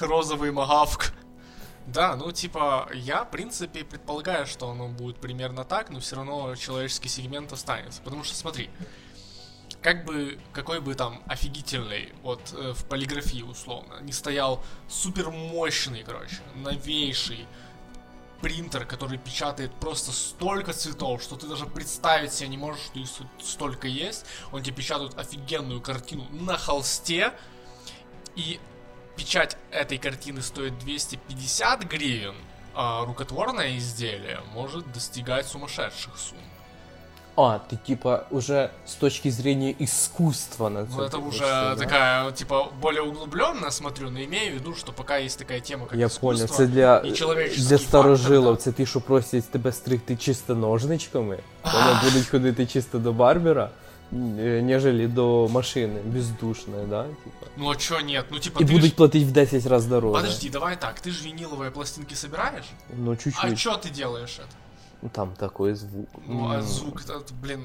розовый 0.00 0.50
магавк. 0.50 1.12
Да, 1.86 2.16
ну 2.16 2.32
типа, 2.32 2.88
я, 2.94 3.24
в 3.24 3.30
принципе, 3.30 3.84
предполагаю, 3.84 4.46
что 4.46 4.70
оно 4.70 4.88
будет 4.88 5.16
примерно 5.16 5.64
так, 5.64 5.90
но 5.90 6.00
все 6.00 6.16
равно 6.16 6.54
человеческий 6.56 7.08
сегмент 7.08 7.52
останется. 7.52 8.00
Потому 8.02 8.24
что, 8.24 8.34
смотри, 8.34 8.70
как 9.82 10.06
бы, 10.06 10.38
какой 10.52 10.80
бы 10.80 10.94
там 10.94 11.22
офигительный, 11.26 12.12
вот 12.22 12.40
э, 12.56 12.72
в 12.72 12.86
полиграфии 12.86 13.42
условно, 13.42 14.00
не 14.00 14.12
стоял 14.12 14.64
супер 14.88 15.28
мощный, 15.30 16.02
короче, 16.04 16.36
новейший 16.54 17.46
принтер, 18.40 18.84
который 18.84 19.18
печатает 19.18 19.74
просто 19.74 20.12
столько 20.12 20.72
цветов, 20.72 21.22
что 21.22 21.36
ты 21.36 21.46
даже 21.46 21.66
представить 21.66 22.32
себе 22.32 22.48
не 22.48 22.58
можешь, 22.58 22.82
что 22.82 22.98
их 22.98 23.08
столько 23.42 23.88
есть. 23.88 24.26
Он 24.52 24.62
тебе 24.62 24.76
печатает 24.76 25.18
офигенную 25.18 25.80
картину 25.80 26.26
на 26.30 26.56
холсте, 26.56 27.32
и 28.36 28.60
печать 29.16 29.56
этой 29.70 29.98
картины 29.98 30.42
стоит 30.42 30.78
250 30.78 31.84
гривен, 31.84 32.36
а 32.74 33.04
рукотворное 33.04 33.76
изделие 33.78 34.40
может 34.52 34.90
достигать 34.92 35.46
сумасшедших 35.46 36.18
сумм 36.18 36.53
А, 37.41 37.59
ты 37.69 37.77
типа 37.87 38.25
уже 38.31 38.69
с 38.85 38.95
точки 38.95 39.29
зрения 39.31 39.73
искусства 39.79 40.69
на 40.69 40.79
Ну, 40.81 41.03
это 41.03 41.09
смотришь, 41.11 41.35
уже 41.35 41.45
да? 41.45 41.75
такая, 41.75 42.31
типа, 42.31 42.67
более 42.81 43.01
углубленно 43.01 43.71
смотрю, 43.71 44.09
но 44.09 44.19
имею 44.19 44.51
в 44.51 44.55
виду, 44.55 44.75
что 44.75 44.91
пока 44.91 45.17
есть 45.17 45.39
такая 45.39 45.61
тема, 45.61 45.85
как 45.85 45.97
Я 45.97 46.07
искусство, 46.07 46.47
понял, 46.47 46.57
це 46.57 46.65
для, 46.67 46.97
і 47.05 47.11
человеческий 47.11 47.63
для 47.63 47.77
фактор, 47.77 47.87
старожилов, 47.87 48.55
да. 48.55 48.61
це 48.61 48.71
ті, 48.71 48.85
що 48.85 49.01
просять 49.01 49.51
тебе 49.51 49.71
стригти 49.71 50.15
чисто 50.17 50.55
ножничками, 50.55 51.37
вони 51.63 51.99
будуть 52.03 52.27
ходити 52.27 52.65
чисто 52.65 52.97
до 52.99 53.13
барбера, 53.13 53.69
е, 54.13 54.15
нежели 54.61 55.07
до 55.07 55.47
машини, 55.47 55.99
бездушної, 56.05 56.85
да? 56.89 57.03
Типа. 57.03 57.45
Ну 57.57 57.69
а 57.69 57.73
чё 57.75 58.01
нет? 58.01 58.25
Ну 58.31 58.39
типа 58.39 58.59
І 58.61 58.63
ты 58.63 58.71
будуть 58.71 58.91
ж- 58.91 58.95
платити 58.95 59.25
в 59.25 59.31
10 59.31 59.67
разів 59.67 59.89
дороже. 59.89 60.21
Подожди, 60.21 60.49
давай 60.49 60.81
так, 60.81 60.95
ты 61.05 61.11
же 61.11 61.29
виниловые 61.29 61.69
пластинки 61.71 62.15
собираешь? 62.15 62.65
Ну, 62.97 63.11
А 63.11 63.15
чуть-чуть. 63.15 63.59
чё 63.59 63.71
ты 63.71 63.91
делаешь 63.91 64.39
это? 64.39 64.53
Там 65.12 65.34
такой 65.36 65.74
звук. 65.74 66.08
Ну, 66.26 66.50
а 66.50 66.62
звук, 66.62 67.02
блин, 67.42 67.64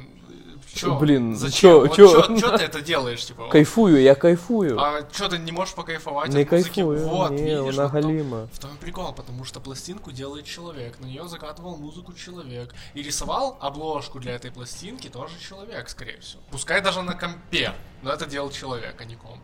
чё? 0.73 0.97
Блин, 0.99 1.35
зачем? 1.35 1.71
чё- 1.71 1.79
Вот 1.81 1.95
чё? 1.95 2.21
чё- 2.21 2.37
чё 2.37 2.57
ты 2.57 2.63
это 2.65 2.81
делаешь, 2.81 3.25
типа? 3.25 3.43
вот? 3.43 3.51
Кайфую, 3.51 4.01
я 4.01 4.15
кайфую. 4.15 4.77
А 4.79 5.01
чё 5.11 5.27
ты 5.29 5.37
не 5.37 5.51
можешь 5.51 5.73
покайфовать 5.73 6.29
не 6.33 6.41
от 6.43 6.51
музыки? 6.51 6.73
кайфую, 6.73 7.07
Вот, 7.07 7.31
ні, 7.31 7.37
видишь, 7.41 7.59
вона 7.59 7.83
вот 7.83 7.91
в 7.91 8.01
том- 8.01 8.11
галіма. 8.11 8.47
В 8.53 8.57
том 8.59 8.69
и 8.71 8.83
прикол, 8.83 9.13
потому 9.15 9.45
что 9.45 9.59
пластинку 9.61 10.11
делает 10.11 10.45
человек, 10.45 10.99
на 11.01 11.07
нее 11.07 11.23
закатывал 11.27 11.77
музыку 11.77 12.13
человек. 12.13 12.75
И 12.95 13.01
рисовал 13.01 13.57
обложку 13.61 14.19
для 14.19 14.31
этой 14.35 14.51
пластинки 14.51 15.07
тоже 15.09 15.33
человек, 15.49 15.89
скорее 15.89 16.17
всего. 16.19 16.41
Пускай 16.51 16.81
даже 16.81 17.01
на 17.01 17.13
компе, 17.13 17.71
но 18.03 18.11
это 18.11 18.25
делал 18.25 18.51
человек, 18.51 18.95
а 19.01 19.05
не 19.05 19.15
комп. 19.15 19.41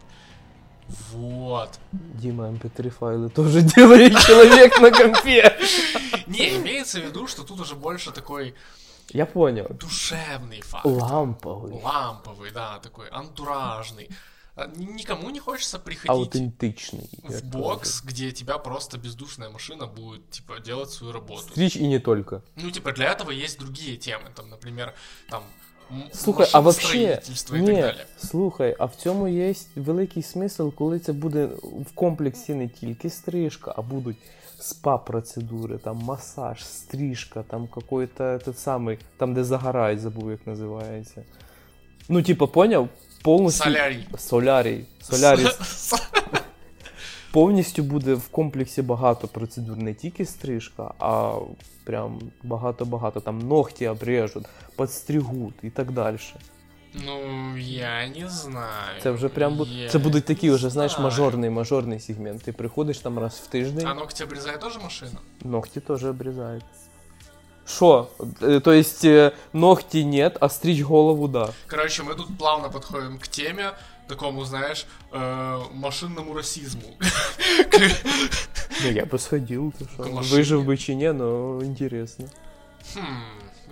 Вот. 1.14 1.70
Дима, 2.22 2.44
mp3 2.50 2.90
файлы 2.90 3.30
тоже 3.30 3.62
делает 3.76 4.20
человек 4.20 4.80
на 4.82 4.92
компе. 4.92 5.58
Не, 6.27 6.57
имеется 6.57 7.01
в 7.01 7.05
виду, 7.05 7.27
что 7.27 7.43
тут 7.43 7.61
уже 7.61 7.75
больше 7.75 8.11
такой 8.13 8.55
Я 9.13 9.27
понял. 9.27 9.67
душевный 9.71 10.61
факт. 10.61 10.87
Ламповый, 10.87 11.73
Ламповый, 11.83 12.51
да, 12.53 12.79
такой 12.79 13.09
антуражный. 13.11 14.09
А, 14.57 14.67
ни- 14.67 14.93
Никому 14.93 15.31
не 15.31 15.39
хочется 15.41 15.79
приходить 15.79 16.11
аутентичный. 16.11 17.09
я 17.29 17.39
в 17.39 17.43
бокс, 17.45 18.03
где 18.03 18.33
тебя 18.33 18.59
просто 18.59 18.99
бездушная 18.99 19.49
машина 19.51 19.87
будет, 19.87 20.31
типа, 20.31 20.61
делать 20.61 20.91
свою 20.91 21.13
работу. 21.13 21.41
скажу. 21.43 21.53
Стричь 21.53 21.77
и 21.77 21.87
не 21.89 21.99
только. 21.99 22.43
Ну, 22.57 22.71
типа, 22.71 22.93
для 22.93 23.13
этого 23.13 23.31
есть 23.31 23.59
другие 23.59 23.97
темы, 23.97 24.31
там, 24.35 24.51
например, 24.51 24.93
там, 25.31 25.43
м- 25.91 26.11
Слухай, 26.13 26.49
а 26.53 26.61
вообще, 26.61 26.87
машиностроительство 26.89 27.57
і 27.57 27.61
так 27.61 27.69
ні, 27.69 27.81
далі. 27.83 27.97
слухай, 28.19 28.77
а 28.79 28.85
в 28.85 28.95
цьому 28.97 29.29
є 29.29 29.55
великий 29.77 30.23
смисл, 30.23 30.69
коли 30.71 30.99
це 30.99 31.13
буде 31.13 31.47
в 31.63 31.93
комплексі 31.95 32.55
не 32.55 32.69
тільки 32.69 33.11
стрижка, 33.11 33.75
а 33.77 33.83
будуть 33.83 34.17
спа-процедури, 34.60 35.78
там 35.78 35.98
масаж, 35.98 36.66
стрижка, 36.66 37.44
там 37.44 37.68
какой-то 37.68 38.24
этот 38.24 38.58
самий, 38.58 38.98
там 39.18 39.34
де 39.34 39.44
загорають, 39.44 40.00
забув, 40.00 40.32
як 40.32 40.48
називається. 40.48 41.24
Ну, 42.10 42.24
типа, 42.24 42.48
поняв? 42.48 42.90
Повністю. 43.24 43.64
Солярій. 43.64 44.08
Солярій. 44.18 44.86
Солярій. 45.02 45.46
Повністю 47.32 47.84
буде 47.84 48.14
в 48.14 48.28
комплексі 48.28 48.82
багато 48.82 49.28
процедур, 49.28 49.78
не 49.78 49.94
тільки 49.94 50.26
стрижка, 50.26 50.94
а 51.00 51.34
прям 51.84 52.20
багато-багато. 52.44 53.20
Там 53.20 53.40
ногті 53.40 53.88
обрежуть, 53.88 54.46
підстригуть 54.78 55.64
і 55.64 55.70
так 55.70 55.92
далі. 55.92 56.18
Ну, 56.95 57.57
я 57.57 58.09
не 58.09 58.29
знаю. 58.29 59.01
Це 59.03 59.11
вже 59.11 59.29
прям 59.29 59.57
бу- 59.57 59.67
Я 59.67 59.89
це 59.89 59.99
будуть 59.99 60.25
такі 60.25 60.49
не 60.49 60.55
вже, 60.55 60.71
знаєш, 60.71 60.93
знаю. 60.93 61.05
мажорний, 61.05 61.51
мажорний 61.51 62.01
сегмент. 62.01 62.43
Ти 62.43 62.53
приходиш 62.53 62.99
там 62.99 63.19
раз 63.19 63.33
в 63.45 63.47
тиждень, 63.47 63.87
А 63.87 63.95
ногти 63.95 64.25
обрезает 64.25 64.61
тоже 64.61 64.79
машина? 64.79 65.13
ногті 65.45 65.81
теж 65.81 66.05
обрізають. 66.05 66.65
Що? 67.67 68.09
Е, 68.43 68.61
То 68.61 68.73
есть 68.73 69.05
е, 69.05 69.33
ногті 69.53 70.05
нет, 70.05 70.37
а 70.41 70.49
стричь 70.49 70.81
голову 70.81 71.29
да. 71.29 71.49
Короче, 71.71 72.03
мы 72.03 72.17
тут 72.17 72.39
плавно 72.39 72.71
подходим 72.71 73.19
к 73.19 73.27
теме, 73.29 73.73
такому, 74.09 74.45
знаешь, 74.45 74.87
э, 75.13 75.59
машинному 75.75 76.35
расизму. 76.35 76.83
Ну 78.85 78.91
я 78.91 79.05
би 79.05 79.19
сходив, 79.19 79.73
то 79.79 79.85
що. 79.95 80.03
К 80.03 80.09
машині. 80.11 80.37
Вижив 80.37 80.65
би 80.65 80.77
чи 80.77 80.95
ні, 80.95 81.13
ну 81.13 81.63
інтересно. 81.63 82.25
Хм, 82.95 83.01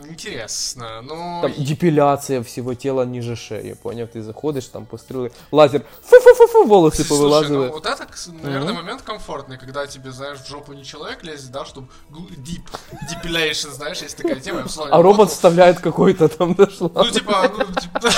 интересно. 0.07 1.01
Ну, 1.01 1.39
Там 1.41 1.53
депиляция 1.63 2.43
всего 2.43 2.73
тела 2.73 3.05
ниже 3.05 3.35
шеи, 3.35 3.73
понял? 3.73 4.07
Ты 4.07 4.21
заходишь, 4.21 4.65
там 4.65 4.85
пострелы, 4.85 5.31
лазер, 5.51 5.85
фу-фу-фу-фу, 6.03 6.65
волосы 6.65 7.03
Слушай, 7.03 7.09
повылазывают. 7.09 7.71
ну 7.71 7.77
вот 7.79 7.85
это, 7.85 8.07
наверное, 8.43 8.73
Мгм. 8.73 8.83
момент 8.83 9.01
комфортный, 9.03 9.57
когда 9.57 9.85
тебе, 9.87 10.11
знаешь, 10.11 10.39
в 10.39 10.47
жопу 10.47 10.73
не 10.73 10.83
человек 10.83 11.23
лезет, 11.23 11.51
да, 11.51 11.65
чтобы 11.65 11.87
deep, 12.11 12.63
depilation, 13.11 13.71
знаешь, 13.71 14.01
есть 14.01 14.17
такая 14.17 14.39
тема, 14.39 14.59
я 14.59 14.65
в 14.65 14.71
салоне 14.71 14.93
А 14.93 15.01
робот 15.01 15.29
вставляет 15.31 15.79
какой-то 15.79 16.27
там 16.29 16.53
дошла. 16.55 16.89
Ну, 16.93 17.09
типа, 17.09 17.51
ну, 17.57 17.65
типа... 17.79 17.99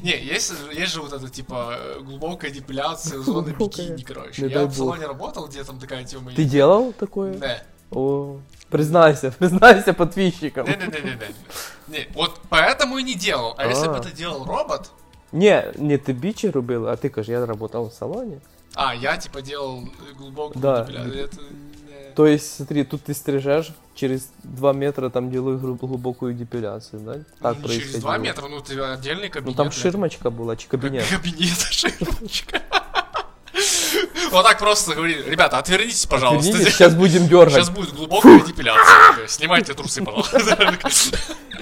Не, 0.00 0.16
есть, 0.16 0.52
есть 0.72 0.92
же 0.94 1.02
вот 1.02 1.12
это, 1.12 1.28
типа, 1.28 1.76
глубокая 2.02 2.50
депиляция 2.50 3.18
зоны 3.20 3.52
Глубокая. 3.52 3.88
бикини, 3.88 4.02
короче. 4.04 4.42
Не 4.42 4.48
Я 4.52 4.64
в 4.66 4.74
салоне 4.74 5.06
работал, 5.06 5.48
где 5.48 5.64
там 5.64 5.78
такая 5.80 6.04
тема 6.04 6.30
Ты 6.32 6.44
делал 6.44 6.92
такое? 6.92 7.34
Не. 7.34 7.60
О, 7.90 8.36
признайся, 8.70 9.30
признайся 9.38 9.92
подписчикам. 9.92 10.66
Не-не-не-не-не. 10.66 11.34
Не, 11.88 12.06
вот 12.14 12.40
поэтому 12.50 12.98
и 12.98 13.02
не 13.02 13.14
делал. 13.14 13.54
А 13.58 13.66
если 13.66 13.88
бы 13.88 13.94
А. 13.94 13.98
это 13.98 14.10
делал 14.16 14.44
робот, 14.44 14.90
Не, 15.32 15.72
не 15.76 15.98
тобі 15.98 16.32
чи 16.32 16.50
робили, 16.50 16.86
а 16.88 16.96
ти 16.96 17.08
кажеш, 17.08 17.28
я 17.28 17.46
работал 17.46 17.88
в 17.88 17.92
салоне. 17.94 18.40
а, 18.74 18.94
я, 18.94 19.16
типа, 19.16 19.42
делал 19.42 19.82
э, 19.82 20.14
глубокую 20.18 20.62
Да. 20.62 20.84
депиляцию, 20.84 21.24
это... 21.24 21.36
То 22.14 22.26
есть, 22.26 22.56
смотри, 22.56 22.84
тут 22.84 23.02
ты 23.04 23.14
стрижешь, 23.14 23.72
через 23.94 24.28
2 24.44 24.72
метра 24.72 25.08
там 25.10 25.30
делаю 25.30 25.58
глубокую 25.58 26.34
депиляцию, 26.34 27.00
да? 27.00 27.12
Так 27.12 27.56
Ну, 27.62 27.68
Через 27.68 27.78
происходило. 27.80 28.00
2 28.00 28.18
метра, 28.18 28.48
ну, 28.48 28.60
ты 28.60 28.80
отдельный 28.80 29.28
кабинет. 29.28 29.56
Ну 29.58 29.64
там 29.64 29.72
ширмочка 29.72 30.30
была, 30.30 30.56
чи 30.56 30.66
кабинет. 30.68 31.04
Кабинет, 31.10 31.58
ширмочка. 31.70 32.60
Вот 34.31 34.43
так 34.43 34.59
просто 34.59 34.93
говори, 34.95 35.21
ребята, 35.23 35.57
отвернитесь, 35.59 36.05
пожалуйста. 36.05 36.51
Видите, 36.51 36.71
сейчас 36.71 36.93
будем 36.93 37.27
дергать. 37.27 37.53
Сейчас 37.53 37.69
будет 37.69 37.93
глубокая 37.93 38.39
депиляция. 38.41 39.27
Снимайте 39.27 39.73
трусы, 39.73 40.03
пожалуйста. 40.03 40.75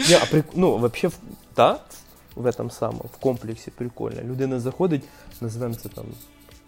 Не, 0.09 0.15
а 0.15 0.25
прик... 0.25 0.45
ну, 0.53 0.77
вообще, 0.77 1.07
в- 1.09 1.19
да, 1.55 1.79
в 2.35 2.45
этом 2.45 2.71
самом, 2.71 3.09
в 3.13 3.17
комплексі 3.17 3.71
прикольно. 3.71 4.21
Людина 4.21 4.59
заходить, 4.59 5.03
називаємо 5.41 5.75
це 5.83 5.89
там 5.89 6.05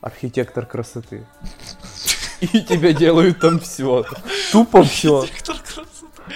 архітектор 0.02 0.68
красоти. 0.68 1.24
І 2.42 2.62
тебе 2.62 2.94
делают 2.94 3.40
там 3.40 3.58
все. 3.60 4.04
Тупо 4.52 4.82
все. 4.82 5.10
Архитектор 5.10 5.56
красоты. 5.56 6.34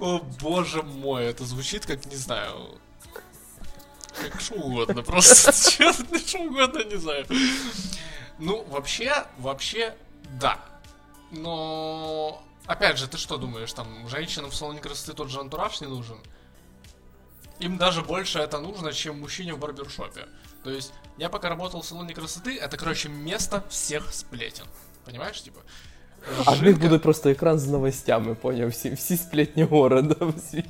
О, 0.00 0.20
боже 0.40 0.82
мой, 0.82 1.24
это 1.26 1.44
звучит 1.44 1.86
как, 1.86 2.06
не 2.06 2.16
знаю, 2.16 2.50
как 4.22 4.40
что 4.40 4.54
угодно, 4.54 5.02
просто 5.02 5.52
честно, 5.70 6.18
что 6.18 6.38
угодно, 6.38 6.84
не 6.92 6.96
знаю. 6.98 7.24
Ну, 8.39 8.63
вообще, 8.63 9.25
вообще, 9.37 9.95
да. 10.39 10.59
Но, 11.31 12.41
опять 12.65 12.97
же, 12.97 13.07
ты 13.07 13.17
что 13.17 13.37
думаешь, 13.37 13.71
там, 13.73 14.07
женщинам 14.07 14.49
в 14.49 14.55
салоне 14.55 14.79
красоты 14.79 15.13
тот 15.13 15.29
же 15.29 15.39
антураж 15.39 15.81
не 15.81 15.87
нужен? 15.87 16.17
Им 17.59 17.77
даже 17.77 18.01
больше 18.01 18.39
это 18.39 18.59
нужно, 18.59 18.93
чем 18.93 19.19
мужчине 19.19 19.53
в 19.53 19.59
барбершопе. 19.59 20.27
То 20.63 20.69
есть, 20.69 20.93
я 21.17 21.29
пока 21.29 21.49
работал 21.49 21.81
в 21.81 21.85
салоне 21.85 22.13
красоты, 22.13 22.57
это, 22.57 22.77
короче, 22.77 23.09
место 23.09 23.63
всех 23.69 24.13
сплетен. 24.13 24.65
Понимаешь, 25.03 25.41
типа? 25.41 25.59
э, 26.38 26.42
А 26.46 26.50
в 26.52 26.62
них 26.62 26.74
Жинка- 26.76 26.80
буде 26.82 26.98
просто 26.98 27.30
екран 27.30 27.58
з 27.58 27.66
новостями, 27.68 28.34
поняв? 28.34 28.68
Всі, 28.68 28.90
всі 28.90 29.16
сплетні 29.16 29.64
города. 29.64 30.16
Всі... 30.36 30.64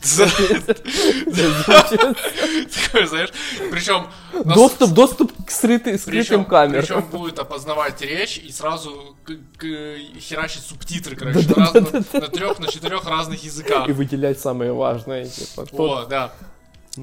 Такой, 2.84 3.06
знаешь, 3.06 3.32
причем 3.70 4.04
доступ, 4.44 4.90
доступ 4.90 5.32
к 5.32 5.50
скрыты, 5.50 5.94
скрытым 5.98 6.44
камерам. 6.44 6.82
Причем 6.86 7.02
будет 7.10 7.38
опознавать 7.38 8.02
речь 8.02 8.38
и 8.48 8.52
сразу 8.52 8.90
к- 9.24 9.32
к- 9.56 9.96
херачить 10.20 10.62
субтитры, 10.62 11.16
короче, 11.16 11.48
на, 11.56 11.64
раз- 11.64 11.74
на- 11.74 12.20
на 12.20 12.28
трех, 12.28 12.58
на 12.60 12.66
четырех 12.66 13.04
разных 13.08 13.44
языках. 13.44 13.88
И 13.88 13.92
выделять 13.92 14.40
самые 14.40 14.72
важные. 14.72 15.26
Типа, 15.28 15.66
тот- 15.66 15.80
О, 15.80 16.06
да. 16.10 16.32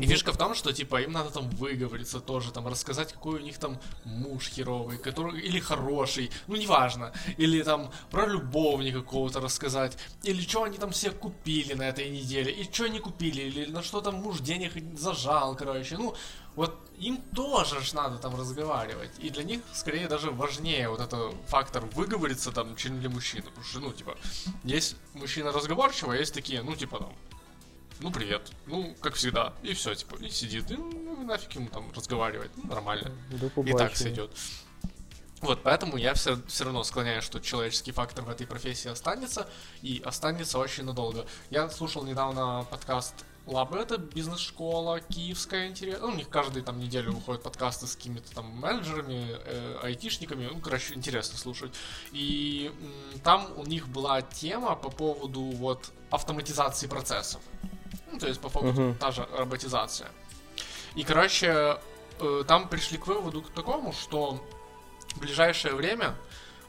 И 0.01 0.07
фишка 0.07 0.33
в 0.33 0.37
том, 0.37 0.55
что 0.55 0.73
типа 0.73 1.03
им 1.03 1.13
надо 1.13 1.31
там 1.31 1.49
выговориться 1.51 2.21
тоже, 2.21 2.53
там 2.53 2.67
рассказать, 2.67 3.13
какой 3.13 3.41
у 3.41 3.43
них 3.43 3.59
там 3.59 3.79
муж 4.05 4.49
херовый, 4.49 4.99
который 4.99 5.41
или 5.41 5.61
хороший, 5.61 6.31
ну 6.47 6.57
неважно, 6.57 7.13
или 7.39 7.63
там 7.63 7.91
про 8.11 8.27
любовника 8.27 9.01
какого-то 9.01 9.41
рассказать, 9.41 9.97
или 10.23 10.41
что 10.43 10.65
они 10.65 10.79
там 10.79 10.91
все 10.91 11.11
купили 11.11 11.75
на 11.75 11.89
этой 11.89 12.11
неделе, 12.11 12.53
и 12.53 12.65
что 12.65 12.89
не 12.89 12.99
купили, 12.99 13.43
или 13.43 13.67
на 13.71 13.83
что 13.83 14.01
там 14.01 14.17
муж 14.17 14.41
денег 14.41 14.73
зажал, 14.99 15.57
короче, 15.57 15.97
ну 15.97 16.15
вот 16.57 16.75
им 16.99 17.19
тоже 17.35 17.81
ж 17.83 17.93
надо 17.93 18.19
там 18.19 18.35
разговаривать, 18.35 19.11
и 19.19 19.31
для 19.31 19.45
них 19.45 19.61
скорее 19.73 20.09
даже 20.09 20.31
важнее 20.31 20.89
вот 20.89 21.01
это 21.01 21.33
фактор 21.47 21.85
выговориться 21.85 22.53
там, 22.53 22.77
чем 22.77 23.01
для 23.01 23.11
мужчины, 23.11 23.43
потому 23.43 23.65
что 23.65 23.81
ну 23.81 23.93
типа 23.93 24.17
есть 24.65 24.97
мужчина 25.15 25.53
разговорчивый, 25.53 26.17
а 26.17 26.21
есть 26.21 26.35
такие, 26.35 26.63
ну 26.63 26.75
типа 26.75 26.99
там 26.99 27.13
ну 28.01 28.11
привет, 28.11 28.51
ну 28.67 28.95
как 29.01 29.15
всегда, 29.15 29.53
и 29.63 29.73
все, 29.75 29.95
типа, 29.95 30.17
и 30.17 30.29
сидит, 30.29 30.71
и 30.71 30.77
ну, 30.77 31.25
нафиг 31.25 31.53
ему 31.53 31.69
там 31.69 31.91
разговаривать, 31.93 32.51
ну, 32.57 32.69
нормально, 32.69 33.13
и 33.65 33.73
так 33.73 33.97
сойдет. 33.97 34.31
Вот, 35.43 35.63
поэтому 35.63 35.99
я 35.99 36.15
все, 36.15 36.41
все 36.47 36.65
равно 36.65 36.83
склоняюсь, 36.83 37.23
что 37.23 37.41
человеческий 37.41 37.93
фактор 37.93 38.25
в 38.25 38.31
этой 38.31 38.47
профессии 38.47 38.89
останется, 38.89 39.49
и 39.83 40.01
останется 40.05 40.59
очень 40.59 40.85
надолго. 40.85 41.27
Я 41.51 41.69
слушал 41.69 42.05
недавно 42.05 42.67
подкаст 42.71 43.15
Лабы, 43.47 43.79
это 43.79 43.97
бизнес-школа 43.97 45.01
киевская, 45.01 45.69
интересная. 45.69 46.09
Ну, 46.09 46.15
у 46.15 46.17
них 46.17 46.29
каждую 46.29 46.65
там 46.65 46.81
неделю 46.81 47.13
выходят 47.13 47.45
подкасты 47.45 47.87
с 47.87 47.95
какими-то 47.95 48.35
там 48.35 48.47
менеджерами, 48.47 49.37
э, 49.45 49.79
айтишниками. 49.85 50.49
Ну, 50.53 50.59
короче, 50.59 50.95
интересно 50.95 51.39
слушать. 51.39 51.73
И 52.11 52.73
м, 53.15 53.21
там 53.21 53.47
у 53.57 53.65
них 53.65 53.87
была 53.87 54.21
тема 54.21 54.75
по 54.75 54.91
поводу 54.91 55.43
вот 55.43 55.93
автоматизации 56.11 56.89
процессов. 56.89 57.41
Ну, 58.13 58.19
то 58.19 58.27
есть 58.29 58.41
по 58.41 58.49
поводу 58.49 58.81
Мгм. 58.81 58.95
та 58.95 59.11
же 59.11 59.29
роботизация. 59.37 60.09
И, 60.95 61.05
короче, 61.05 61.79
э, 62.21 62.45
там 62.47 62.69
пришли 62.69 62.99
к 62.99 63.07
выводу 63.07 63.43
к 63.43 63.51
такому, 63.51 63.93
что 63.93 64.41
в 65.15 65.19
ближайшее 65.19 65.75
время 65.75 66.15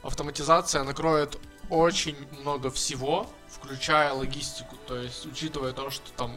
автоматизация 0.02 0.82
накроет 0.84 1.38
очень 1.70 2.16
много 2.40 2.70
всего, 2.70 3.26
включая 3.48 4.12
логистику. 4.12 4.76
То 4.86 4.96
есть, 4.96 5.26
учитывая 5.26 5.72
то, 5.72 5.90
что 5.90 6.10
там 6.16 6.36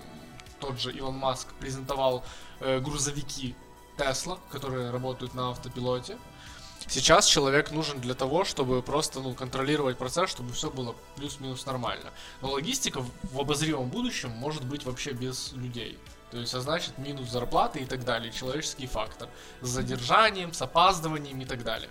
тот 0.59 0.79
же 0.79 0.91
Илон 0.91 1.15
Маск 1.15 1.47
презентовал 1.59 2.23
э, 2.59 2.79
грузовики 2.79 3.55
Тесла, 3.97 4.37
которые 4.51 4.91
работают 4.91 5.33
на 5.33 5.49
автопилоте. 5.49 6.17
Сейчас 6.87 7.25
человек 7.25 7.71
нужен 7.71 7.99
для 7.99 8.13
того, 8.15 8.43
чтобы 8.43 8.81
просто 8.81 9.21
ну, 9.21 9.33
контролировать 9.33 9.97
процесс, 9.97 10.29
чтобы 10.29 10.51
все 10.53 10.69
было 10.69 10.95
плюс-минус 11.15 11.65
нормально. 11.65 12.11
Но 12.41 12.51
логистика 12.51 13.01
в- 13.01 13.39
обозримом 13.39 13.89
будущем 13.89 14.29
может 14.31 14.65
быть 14.65 14.85
вообще 14.85 15.11
без 15.11 15.53
людей. 15.53 15.97
То 16.31 16.37
есть, 16.37 16.53
а 16.53 16.61
значит, 16.61 16.97
минус 16.97 17.29
зарплаты 17.29 17.79
и 17.79 17.85
так 17.85 18.03
далее, 18.03 18.31
человеческий 18.31 18.87
фактор. 18.87 19.29
С 19.61 19.67
задержанием, 19.67 20.53
с 20.53 20.61
опаздыванием 20.61 21.39
и 21.41 21.45
так 21.45 21.63
далее. 21.63 21.89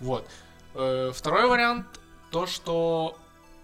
Вот. 0.00 0.28
Э, 0.74 1.12
второй 1.14 1.46
вариант, 1.48 1.86
то, 2.30 2.46
что 2.46 3.16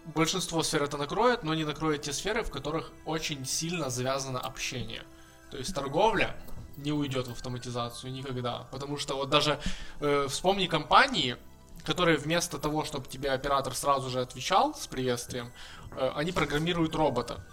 большинство 0.06 0.62
сфер 0.62 0.82
это 0.82 0.96
накроет, 0.96 1.42
но 1.44 1.54
не 1.54 1.64
накроет 1.64 2.02
те 2.02 2.12
сферы, 2.12 2.42
в 2.42 2.50
которых 2.50 2.92
очень 3.04 3.44
сильно 3.44 3.90
завязано 3.90 4.40
общение. 4.40 5.04
То 5.50 5.56
есть 5.58 5.74
торговля 5.74 6.36
не 6.76 6.92
уйдет 6.92 7.28
в 7.28 7.32
автоматизацию 7.32 8.12
никогда. 8.12 8.66
Потому 8.70 8.96
что 8.98 9.16
вот 9.16 9.30
даже 9.30 9.60
э, 10.00 10.26
вспомни 10.28 10.66
компании, 10.66 11.36
которые 11.84 12.16
вместо 12.16 12.58
того, 12.58 12.84
чтобы 12.84 13.08
тебе 13.08 13.30
оператор 13.30 13.74
сразу 13.74 14.10
же 14.10 14.20
отвечал 14.20 14.74
с 14.74 14.86
приветствием, 14.86 15.52
э, 15.96 16.10
они 16.14 16.32
программируют 16.32 16.94
робота 16.94 17.44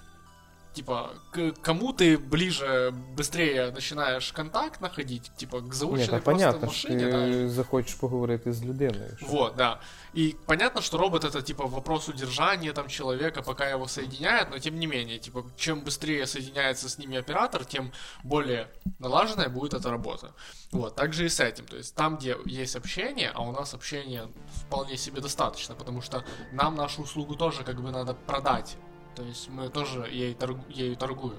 типа, 0.74 1.10
к 1.32 1.52
кому 1.62 1.94
ты 1.94 2.18
ближе, 2.18 2.94
быстрее 3.18 3.72
начинаешь 3.72 4.32
контакт 4.32 4.82
находить, 4.82 5.32
типа, 5.38 5.62
к 5.62 5.74
заученной 5.74 6.02
Ні, 6.02 6.06
та 6.06 6.12
просто 6.12 6.32
понятно, 6.32 6.68
машине, 6.68 7.00
що 7.00 7.12
да? 7.12 7.26
ти 7.26 7.50
захочеш 7.50 7.94
поговорити 7.94 8.54
з 8.54 8.64
людиною. 8.66 9.18
що- 9.18 9.26
Вот, 9.28 9.56
да. 9.56 9.80
И 10.18 10.36
понятно, 10.46 10.82
что 10.82 10.98
робот 10.98 11.24
это 11.26 11.42
типа 11.42 11.66
вопрос 11.66 12.10
удержания 12.10 12.74
там 12.74 12.88
человека, 12.88 13.42
пока 13.42 13.70
его 13.70 13.88
соединяет, 13.88 14.52
но 14.52 14.60
тем 14.60 14.80
не 14.80 14.88
менее, 14.88 15.20
типа, 15.20 15.44
чем 15.58 15.82
быстрее 15.82 16.26
соединяется 16.26 16.88
с 16.90 17.00
ними 17.00 17.18
оператор, 17.20 17.66
тем 17.66 17.92
более 18.24 18.68
налаженная 19.00 19.50
будет 19.50 19.74
эта 19.74 19.90
работа. 19.90 20.28
Вот, 20.72 20.96
так 20.96 21.14
же 21.14 21.26
и 21.26 21.30
с 21.30 21.40
этим. 21.44 21.66
То 21.66 21.78
есть 21.78 21.96
там, 21.96 22.18
где 22.18 22.36
есть 22.46 22.76
общение, 22.76 23.32
а 23.34 23.42
у 23.42 23.52
нас 23.52 23.74
общения 23.74 24.28
вполне 24.68 24.98
себе 24.98 25.22
достаточно, 25.22 25.76
потому 25.76 26.02
что 26.02 26.24
нам 26.54 26.76
нашу 26.76 27.02
услугу 27.04 27.36
тоже 27.36 27.64
как 27.64 27.82
бы 27.82 27.92
надо 27.92 28.14
продать. 28.26 28.78
То 29.15 29.23
есть 29.23 29.51
мы 29.59 29.69
тоже 29.71 30.05
ей 30.13 30.37
торгу- 30.41 30.65
ею 30.85 30.97
торгуем. 30.97 31.39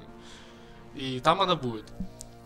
И 0.96 1.20
там 1.20 1.42
она 1.42 1.56
будет. 1.56 1.84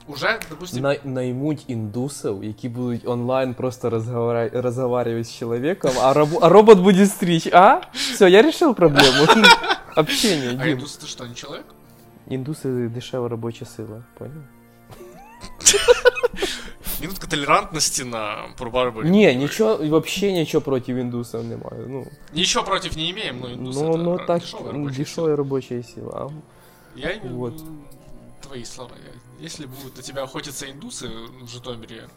Уже, 0.08 0.39
допустим, 0.50 0.84
Най- 0.84 1.00
наймуть 1.04 1.63
індусів, 1.67 2.44
які 2.44 2.70
будуть 2.70 3.08
онлайн 3.08 3.54
просто 3.54 3.89
розговаря- 3.89 4.62
розговаривати 4.62 5.24
з 5.24 5.36
чоловіком, 5.38 5.91
а, 6.02 6.13
роб- 6.13 6.39
а 6.41 6.50
робот 6.50 6.80
буде 6.80 7.06
стріч. 7.06 7.48
А? 7.54 7.82
Все, 7.94 8.30
я 8.30 8.41
решил 8.41 8.76
проблему. 8.76 9.28
Общение, 9.96 10.50
а 10.60 10.63
Дим. 10.63 10.78
индус 10.78 11.00
ты 11.00 11.08
что, 11.08 11.26
не 11.26 11.34
человек? 11.36 11.65
Індуси 12.30 12.88
дешева 12.88 13.30
робоча 13.30 13.65
сила, 13.65 14.04
понял? 14.17 14.41
Минутка 17.02 17.28
толерантности 17.28 18.04
на 18.04 18.38
Пурбарбаре. 18.58 19.10
Ні, 19.10 19.36
нічого, 19.36 19.78
вообще 19.88 20.32
нічого 20.32 20.62
проти 20.62 20.91
індусів 20.91 21.44
немає. 21.44 21.86
Ну, 21.88 22.08
Ничего 22.36 22.65
против 22.65 22.98
не 22.98 23.10
имеем, 23.10 23.39
но 23.39 23.50
индус 23.50 23.76
ну, 23.76 23.91
это 23.91 23.98
ну 23.98 24.15
ра- 24.17 24.26
так, 24.26 24.39
дешевая 24.39 24.72
рабочая 24.72 24.98
дешева 24.98 25.36
робоча 25.36 25.84
сила. 25.84 26.12
А 26.15 26.30
сила. 26.30 26.32
Я 26.96 27.10
и- 27.10 27.22
Вот. 27.30 27.54
твои 28.48 28.65
слова. 28.65 28.91
Я- 29.06 29.46
Если 29.46 29.65
будут 29.65 29.98
на 29.98 30.04
тебя 30.04 30.24
охотиться 30.24 30.65
индусы 30.65 31.10
в 31.44 31.48
Житомире, 31.50 32.08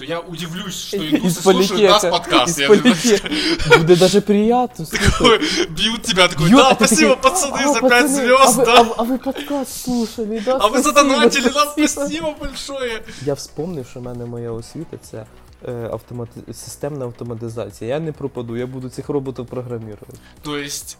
то 0.00 0.04
я 0.06 0.20
удивлюсь, 0.20 0.74
что 0.74 0.96
индусы 0.96 1.26
Із 1.26 1.42
слушают 1.42 1.82
нас 1.82 2.02
політека, 2.02 2.10
подкаст. 2.10 2.48
із 2.48 2.58
Я 2.58 2.68
політека. 2.68 3.28
Буде 3.78 3.96
даже 3.96 4.20
приятно, 4.20 4.86
слухай. 4.86 5.08
такой, 5.10 5.38
бьют 5.68 6.02
тебя, 6.02 6.28
такой, 6.28 6.50
Ё, 6.50 6.56
да, 6.56 6.70
это 6.72 6.74
спасибо, 6.86 7.16
такие, 7.16 7.30
пацаны, 7.30 7.62
«А, 7.64 7.72
за 7.74 7.80
пацаны, 7.80 7.88
5 7.88 8.10
звезд, 8.10 8.58
а 8.58 8.62
вы, 8.62 8.64
да. 8.64 8.80
а, 8.80 8.94
а 8.96 9.02
вы 9.02 9.18
подкаст 9.18 9.82
слушали, 9.82 10.38
да? 10.38 10.56
А 10.56 10.68
вы 10.68 10.80
спасибо, 10.80 10.82
задонатили 10.82 11.50
нам, 11.54 11.68
спасибо. 11.72 11.88
спасибо 11.88 12.34
большое. 12.40 13.02
Я 13.26 13.34
вспомнив, 13.34 13.86
що 13.90 14.00
в 14.00 14.02
мене 14.02 14.24
моя 14.26 14.50
освіта 14.52 14.96
це 15.10 15.26
е, 15.68 15.88
автомати... 15.92 16.40
системна 16.54 17.04
автоматизація. 17.04 17.90
Я 17.94 18.00
не 18.00 18.12
пропаду, 18.12 18.56
я 18.56 18.66
буду 18.66 18.88
цих 18.88 19.08
роботів 19.08 19.46
програмувати. 19.46 20.06
То 20.42 20.56
есть, 20.56 20.98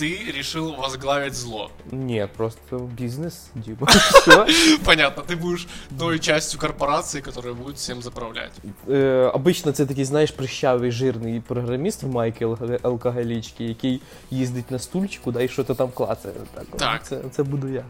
ты 0.00 0.32
решил 0.36 0.74
возглавить 0.76 1.34
зло. 1.34 1.70
Ні, 1.92 2.26
просто 2.36 2.78
бізнес, 2.78 3.46
Діма. 3.54 3.86
Все. 3.86 4.46
Понятно, 4.84 5.22
ты 5.22 5.36
будешь 5.36 5.66
той 5.98 6.18
частью 6.18 6.60
корпорации, 6.60 7.20
которая 7.20 7.54
будет 7.54 7.76
всем 7.76 8.02
заправлять. 8.02 8.52
Е, 8.88 9.30
обично 9.34 9.72
це 9.72 9.86
такий, 9.86 10.04
знаєш, 10.04 10.30
прищавий 10.30 10.90
жирний 10.90 11.40
програміст 11.40 12.02
в 12.02 12.08
майки 12.08 12.46
ЛК- 12.46 12.78
алкоголічки, 12.82 13.64
який 13.64 14.00
їздить 14.30 14.70
на 14.70 14.78
стульчику, 14.78 15.32
да, 15.32 15.42
і 15.42 15.48
що-то 15.48 15.74
там 15.74 15.90
клацає. 15.90 16.34
Так, 16.54 16.64
от. 16.72 16.78
Так. 16.78 17.04
Це, 17.06 17.20
це 17.30 17.42
буду 17.42 17.68
я. 17.68 17.84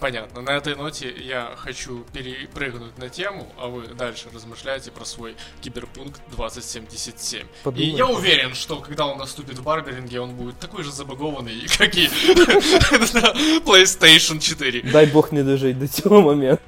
Понятно. 0.00 0.42
На 0.42 0.50
этой 0.50 0.76
ноте 0.76 1.12
я 1.18 1.52
хочу 1.56 2.04
перепрыгнуть 2.12 2.96
на 2.98 3.08
тему, 3.08 3.52
а 3.58 3.66
вы 3.66 3.88
дальше 3.88 4.28
размышляйте 4.32 4.90
про 4.90 5.04
свой 5.04 5.36
киберпункт 5.60 6.20
2077. 6.30 7.46
Подумай. 7.64 7.86
И 7.86 7.90
я 7.90 8.06
уверен, 8.06 8.54
что 8.54 8.76
когда 8.76 9.06
он 9.06 9.18
наступит 9.18 9.58
в 9.58 9.62
Барберинге, 9.62 10.20
он 10.20 10.34
будет 10.34 10.58
такой 10.58 10.84
же 10.84 10.92
забагованный, 10.92 11.66
как 11.76 11.96
и 11.96 12.08
на 13.14 13.60
PlayStation 13.60 14.38
4. 14.38 14.82
Дай 14.82 15.06
Бог 15.06 15.32
не 15.32 15.42
дожить 15.42 15.78
до 15.78 15.88
цього 15.88 16.22
моменту. 16.22 16.62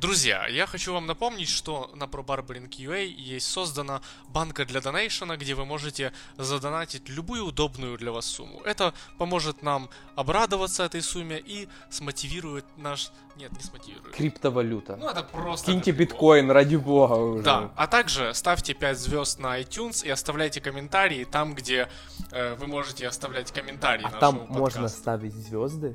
Друзья, 0.00 0.46
я 0.48 0.66
хочу 0.66 0.94
вам 0.94 1.06
напомнить, 1.06 1.50
что 1.50 1.90
на 1.94 2.04
ProBarbering.ua 2.04 3.04
есть 3.04 3.50
создана 3.50 4.00
банка 4.28 4.64
для 4.64 4.80
донейшена, 4.80 5.36
где 5.36 5.54
вы 5.54 5.66
можете 5.66 6.14
задонатить 6.38 7.10
любую 7.10 7.44
удобную 7.44 7.98
для 7.98 8.10
вас 8.10 8.24
сумму. 8.24 8.62
Это 8.64 8.94
поможет 9.18 9.62
нам 9.62 9.90
обрадоваться 10.16 10.84
этой 10.84 11.02
сумме 11.02 11.38
и 11.38 11.68
смотивирует 11.90 12.64
наш... 12.78 13.12
Нет, 13.36 13.52
не 13.52 13.60
смотивирует. 13.60 14.14
Криптовалюта. 14.16 14.96
Ну, 14.96 15.06
это 15.06 15.22
просто... 15.22 15.70
Киньте 15.70 15.90
биткоин, 15.90 16.50
ради 16.50 16.76
бога 16.76 17.12
уже. 17.16 17.42
Да, 17.44 17.70
а 17.76 17.86
также 17.86 18.32
ставьте 18.32 18.72
5 18.72 18.98
звезд 18.98 19.38
на 19.38 19.60
iTunes 19.60 20.06
и 20.06 20.08
оставляйте 20.08 20.62
комментарии 20.62 21.24
там, 21.24 21.54
где 21.54 21.90
э, 22.30 22.54
вы 22.54 22.66
можете 22.68 23.06
оставлять 23.06 23.52
комментарии 23.52 24.06
А 24.06 24.10
там 24.18 24.38
подкасту. 24.38 24.58
можна 24.60 24.88
ставити 24.88 25.36
звезди 25.36 25.94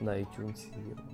на 0.00 0.10
iTunes. 0.20 0.58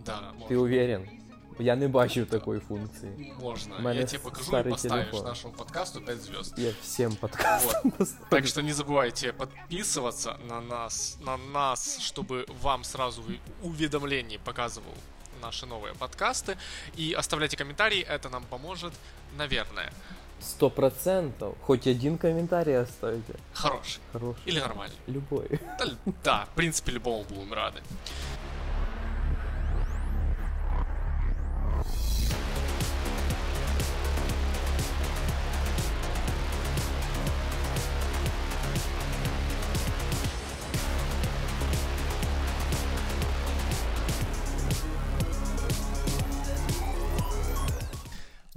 Да, 0.07 0.33
Ти 0.49 0.55
можно. 0.55 0.61
уверен? 0.63 1.20
Я 1.60 1.76
не 1.76 1.88
бачив 1.88 2.28
такої 2.28 2.60
функції. 2.60 3.34
Можно. 3.42 3.76
У 3.76 3.82
меня 3.82 3.94
Я 4.00 4.06
тебе 4.06 4.24
покажу 4.24 4.52
и 4.52 4.56
старый 4.56 4.70
поставишь 4.70 5.06
телефон. 5.06 5.26
нашему 5.26 5.54
подкасту 5.54 6.02
5 6.02 6.22
звезд. 6.22 6.60
Я 6.60 6.72
всім 6.82 7.16
подкастам 7.16 7.92
поставлю. 7.92 8.28
Так 8.30 8.48
что 8.48 8.62
не 8.62 8.72
забывайте 8.74 9.32
подписываться 9.34 10.38
на 10.50 10.62
нас, 10.62 11.18
на 11.26 11.38
нас, 11.38 12.00
чтобы 12.00 12.46
вам 12.62 12.84
сразу 12.84 13.22
в 13.22 13.66
уведомлении 13.68 14.38
показывал 14.38 14.94
наши 15.42 15.66
новые 15.66 15.94
подкасты. 15.94 16.58
И 17.00 17.14
оставляйте 17.20 17.58
комментарии, 17.58 18.02
это 18.02 18.30
нам 18.30 18.44
поможет, 18.50 18.94
наверное. 19.38 19.92
Сто 20.42 20.70
процентов. 20.70 21.56
Хоть 21.62 21.88
один 21.88 22.18
комментарий 22.18 22.78
оставите. 22.82 23.34
Хороший 23.54 24.02
Хороший. 24.14 24.42
или 24.46 24.60
нормальный. 24.60 24.98
Любой. 25.08 25.48
Да, 25.80 25.86
да, 26.24 26.46
в 26.46 26.56
принципе, 26.56 26.92
любому 26.92 27.24
будем 27.30 27.54
рады. 27.54 27.80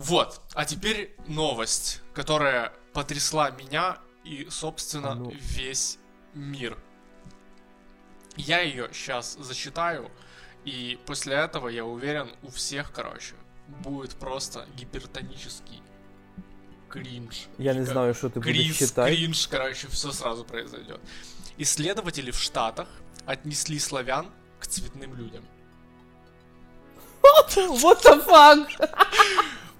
Вот, 0.04 0.42
а 0.54 0.66
теперь 0.66 1.16
новость, 1.28 2.02
которая 2.14 2.74
потрясла 2.94 3.52
меня 3.52 3.98
и, 4.26 4.48
собственно, 4.50 5.12
А 5.12 5.16
ну. 5.16 5.32
весь 5.34 5.98
мир. 6.34 6.78
Я 8.36 8.60
ее 8.62 8.90
сейчас 8.92 9.38
зачитаю, 9.40 10.12
и 10.66 11.00
после 11.06 11.36
этого, 11.36 11.70
я 11.70 11.86
уверен, 11.86 12.30
у 12.42 12.50
всех, 12.50 12.92
короче, 12.92 13.36
будет 13.68 14.16
просто 14.16 14.66
гипертонический 14.76 15.82
кринж. 16.90 17.48
Я 17.58 17.74
не 17.74 17.86
знаю, 17.86 18.14
ти 18.14 18.28
будеш 18.28 18.44
Криз, 18.44 18.78
читати. 18.78 19.16
кринж, 19.16 19.48
короче, 19.48 19.88
все 19.88 20.12
сразу 20.12 20.44
произойдет. 20.44 21.00
Исследователи 21.58 22.32
в 22.32 22.38
Штатах 22.40 22.88
отнесли 23.26 23.80
славян 23.80 24.26
к 24.60 24.68
цветным 24.68 25.16
людям. 25.16 25.44
What 27.56 28.02
the 28.04 28.26
fuck? 28.26 28.68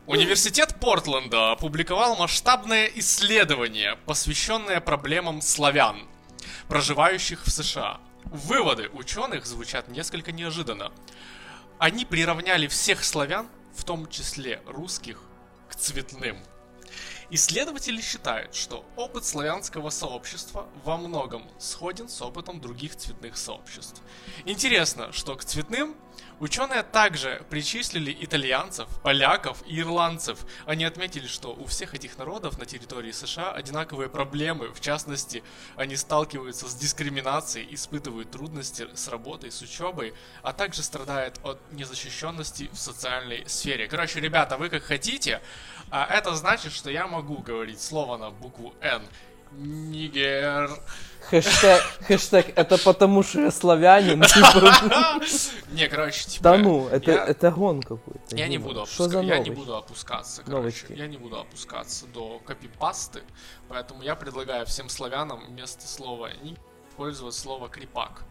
Университет 0.06 0.76
Портленда 0.82 1.54
опубликовал 1.54 2.18
масштабное 2.18 2.88
исследование, 2.96 3.96
посвященное 4.06 4.82
проблемам 4.82 5.42
славян, 5.42 6.10
проживающих 6.68 7.46
в 7.46 7.50
США. 7.50 8.02
Выводы 8.26 8.90
ученых 8.90 9.46
звучат 9.46 9.88
несколько 9.88 10.34
неожиданно. 10.34 10.92
Они 11.80 12.04
приравняли 12.04 12.68
всех 12.68 13.06
славян, 13.06 13.48
в 13.74 13.86
том 13.86 14.10
числе 14.10 14.62
русских, 14.66 15.22
к 15.70 15.76
цветным. 15.76 16.38
Исследователи 17.30 18.02
считают, 18.02 18.54
что 18.54 18.86
опыт 18.98 19.24
славянского 19.24 19.90
сообщества 19.90 20.68
во 20.84 20.98
многом 20.98 21.50
сходен 21.60 22.10
с 22.10 22.22
опытом 22.22 22.60
других 22.60 22.98
цветных 22.98 23.38
сообществ. 23.38 24.02
Интересно, 24.44 25.14
что 25.14 25.36
к 25.38 25.46
цветным 25.46 25.96
Ученые 26.44 26.84
также 26.84 27.42
причислили 27.50 28.14
итальянцев, 28.20 28.90
поляков 29.02 29.64
и 29.66 29.80
ирландцев. 29.80 30.46
Они 30.66 30.84
отметили, 30.84 31.26
что 31.26 31.54
у 31.54 31.66
всех 31.68 31.96
этих 31.96 32.18
народов 32.18 32.60
на 32.60 32.66
территории 32.66 33.14
США 33.14 33.54
одинаковые 33.54 34.10
проблемы. 34.10 34.74
В 34.74 34.82
частности, 34.82 35.42
они 35.78 35.96
сталкиваются 35.96 36.68
с 36.68 36.76
дискриминацией, 36.76 37.74
испытывают 37.74 38.32
трудности 38.32 38.90
с 38.94 39.08
работой, 39.08 39.54
с 39.54 39.62
учебой, 39.62 40.14
а 40.42 40.52
также 40.52 40.84
страдают 40.84 41.40
от 41.44 41.62
незащищенности 41.72 42.70
в 42.74 42.78
социальной 42.78 43.48
сфере. 43.48 43.88
Короче, 43.88 44.20
ребята, 44.20 44.58
вы 44.58 44.68
как 44.68 44.84
хотите, 44.84 45.42
а 45.92 46.06
это 46.14 46.36
значит, 46.36 46.74
что 46.74 46.92
я 46.92 47.08
могу 47.08 47.38
говорить 47.38 47.82
слово 47.82 48.18
на 48.18 48.32
букву 48.32 48.76
N. 48.82 49.02
Нигер. 49.54 50.72
Хэштег, 51.30 51.82
хэштег, 52.08 52.54
это 52.56 52.78
потому 52.78 53.24
что 53.24 53.42
я 53.42 53.52
славянин. 53.52 54.22
типа. 54.24 55.22
Не, 55.72 55.88
короче, 55.88 56.26
типа... 56.26 56.44
Да 56.44 56.58
ну, 56.58 56.88
это, 56.88 57.12
это 57.12 57.52
гон 57.52 57.82
какой-то. 57.82 58.36
Я 58.36 58.48
не 58.48 58.58
буду, 58.58 58.86
Что 58.86 59.06
опуска- 59.06 59.10
за 59.10 59.22
я 59.22 59.40
не 59.40 59.50
буду 59.50 59.76
опускаться, 59.76 60.44
короче. 60.44 60.86
Я 60.90 61.08
не 61.08 61.18
буду 61.18 61.40
опускаться 61.40 62.06
до 62.08 62.40
копипасты, 62.40 63.22
поэтому 63.68 64.04
я 64.04 64.16
предлагаю 64.16 64.66
всем 64.66 64.90
славянам 64.90 65.46
вместо 65.48 65.88
слова 65.88 66.30
использовать 66.94 67.34
слово 67.34 67.70
крипак. 67.70 68.22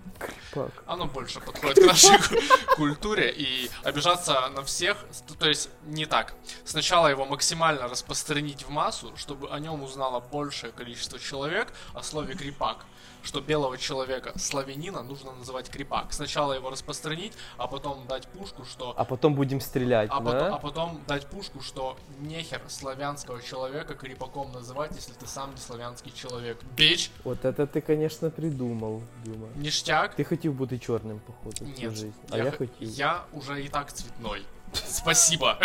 Пак. 0.53 0.70
Оно 0.87 1.07
больше 1.07 1.40
подходит 1.40 1.79
к 1.83 1.87
нашей 1.87 2.16
ку- 2.18 2.37
культуре 2.77 3.33
и 3.37 3.68
обижаться 3.83 4.48
на 4.51 4.62
всех, 4.62 4.96
то 5.38 5.48
есть 5.48 5.68
не 5.85 6.07
так. 6.07 6.35
Сначала 6.64 7.09
его 7.09 7.25
максимально 7.25 7.88
распространить 7.88 8.62
в 8.62 8.70
массу, 8.70 9.12
чтобы 9.16 9.51
о 9.51 9.59
нем 9.59 9.83
узнало 9.83 10.20
большее 10.20 10.72
количество 10.72 11.18
человек 11.18 11.72
о 11.92 12.03
слове 12.05 12.35
крипак. 12.35 12.85
Что 13.22 13.40
белого 13.40 13.78
человека, 13.78 14.32
славянина, 14.37 15.02
нужно 15.02 15.32
называть 15.32 15.68
крипак. 15.70 16.12
Сначала 16.12 16.54
его 16.54 16.70
распространить, 16.70 17.32
а 17.56 17.66
потом 17.68 18.06
дать 18.08 18.26
пушку, 18.28 18.64
что 18.64 18.94
А 18.96 19.04
потом 19.04 19.35
будем 19.35 19.61
стрелять, 19.61 20.11
а, 20.12 20.20
да? 20.20 20.32
потом, 20.32 20.54
а 20.54 20.58
потом 20.58 21.00
дать 21.06 21.26
пушку, 21.26 21.61
что 21.61 21.96
нехер 22.20 22.61
славянского 22.68 23.40
человека 23.42 23.94
крепаком 23.94 24.52
называть, 24.52 24.90
если 24.96 25.12
ты 25.12 25.26
сам 25.26 25.50
не 25.52 25.61
славянский 25.61 26.12
человек. 26.12 26.58
Бич, 26.76 27.11
Вот 27.24 27.44
это 27.44 27.66
ты, 27.66 27.80
конечно, 27.80 28.30
придумал, 28.30 29.02
Дима. 29.24 29.46
ништяк. 29.56 30.14
Ти 30.14 30.24
хотів 30.24 30.52
бути 30.52 30.78
чорним, 30.78 31.20
походу, 31.26 31.64
Нет, 31.64 31.92
жизнь. 31.92 32.12
А 32.30 32.37
я, 32.38 32.44
х- 32.50 32.56
хотів. 32.56 32.88
я 32.88 33.24
уже 33.32 33.62
и 33.64 33.68
так 33.68 33.92
цветной. 33.92 34.42
Спасибо. 34.72 35.58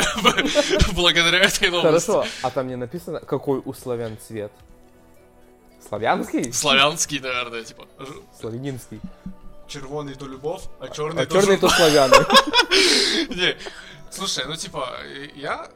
Благодаря 0.95 1.39
этой 1.39 1.69
новости. 1.69 2.07
Хорошо, 2.11 2.25
а 2.43 2.49
там 2.49 2.67
не 2.67 2.75
написано, 2.75 3.19
какой 3.19 3.61
у 3.65 3.73
славян 3.73 4.17
цвет? 4.27 4.51
Славянский? 5.85 6.53
Славянский, 6.53 7.19
наверное, 7.19 7.63
типа. 7.63 7.87
Славянинский. 8.39 8.99
Червоный 9.67 10.15
то 10.15 10.25
любовь, 10.25 10.63
а 10.79 10.87
черный 10.87 11.23
А 11.23 11.25
то 11.25 11.41
черный 11.41 11.57
то. 11.57 11.67
Не, 13.35 13.57
Слушай, 14.09 14.45
ну 14.47 14.55
типа, 14.55 14.97
я 15.35 15.69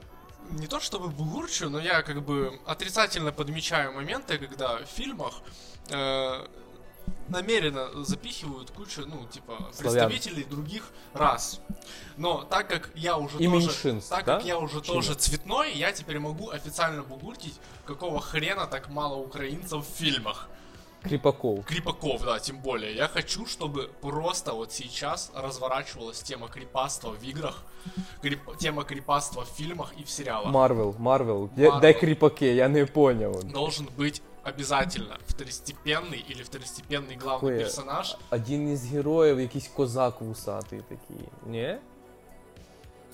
не 0.51 0.67
то 0.67 0.79
чтобы 0.79 1.09
бугурчу, 1.09 1.69
но 1.69 1.79
я 1.79 2.01
как 2.01 2.23
бы 2.23 2.59
отрицательно 2.65 3.31
подмечаю 3.31 3.93
моменты, 3.93 4.37
когда 4.37 4.77
в 4.77 4.85
фильмах 4.85 5.41
э, 5.89 6.45
намеренно 7.29 8.03
запихивают 8.03 8.71
кучу, 8.71 9.03
ну, 9.05 9.25
типа, 9.31 9.69
Славян. 9.73 10.09
представителей 10.09 10.43
других 10.43 10.91
рас. 11.13 11.61
Но 12.17 12.43
так 12.43 12.67
как 12.67 12.89
я 12.95 13.17
уже 13.17 13.37
И 13.37 13.47
тоже, 13.47 14.01
так 14.09 14.25
да? 14.25 14.35
как 14.37 14.45
я 14.45 14.57
уже 14.57 14.81
Чего? 14.81 14.95
тоже 14.95 15.13
цветной, 15.15 15.73
я 15.73 15.91
теперь 15.91 16.19
могу 16.19 16.49
официально 16.49 17.03
бугуртить, 17.03 17.59
какого 17.85 18.19
хрена 18.19 18.65
так 18.67 18.89
мало 18.89 19.15
украинцев 19.15 19.85
в 19.87 19.97
фильмах. 19.97 20.49
Кріпаков. 21.03 21.65
Крипаков, 21.65 22.21
да, 22.23 22.37
тем 22.39 22.59
более. 22.59 22.95
Я 22.95 23.07
хочу, 23.07 23.47
чтобы 23.47 23.89
просто 24.01 24.53
вот 24.53 24.71
сейчас 24.71 25.31
разворачивалась 25.33 26.21
тема 26.21 26.47
крипаства 26.47 27.09
в 27.09 27.23
играх, 27.23 27.63
крип- 28.21 28.55
тема 28.59 28.83
крипаства 28.83 29.41
в 29.43 29.47
фильмах 29.57 29.93
и 29.97 30.03
в 30.03 30.09
сериалах. 30.11 30.51
Марвел, 30.51 30.95
Марвел. 30.99 31.49
Де 31.55 31.93
кріпаки, 31.93 32.53
я 32.53 32.67
не 32.67 32.85
поняв. 32.85 33.43
Должен 33.43 33.87
быть 33.97 34.21
обязательно 34.44 35.18
второстепенный 35.26 36.18
или 36.18 36.42
второстепенный 36.42 37.16
главный 37.16 37.40
Какое? 37.40 37.58
персонаж. 37.58 38.16
Один 38.30 38.68
із 38.72 38.84
героїв, 38.86 39.40
якийсь 39.40 39.68
козак 39.68 40.20
вусатий 40.20 40.80
такий. 40.80 41.28
Ні? 41.46 41.78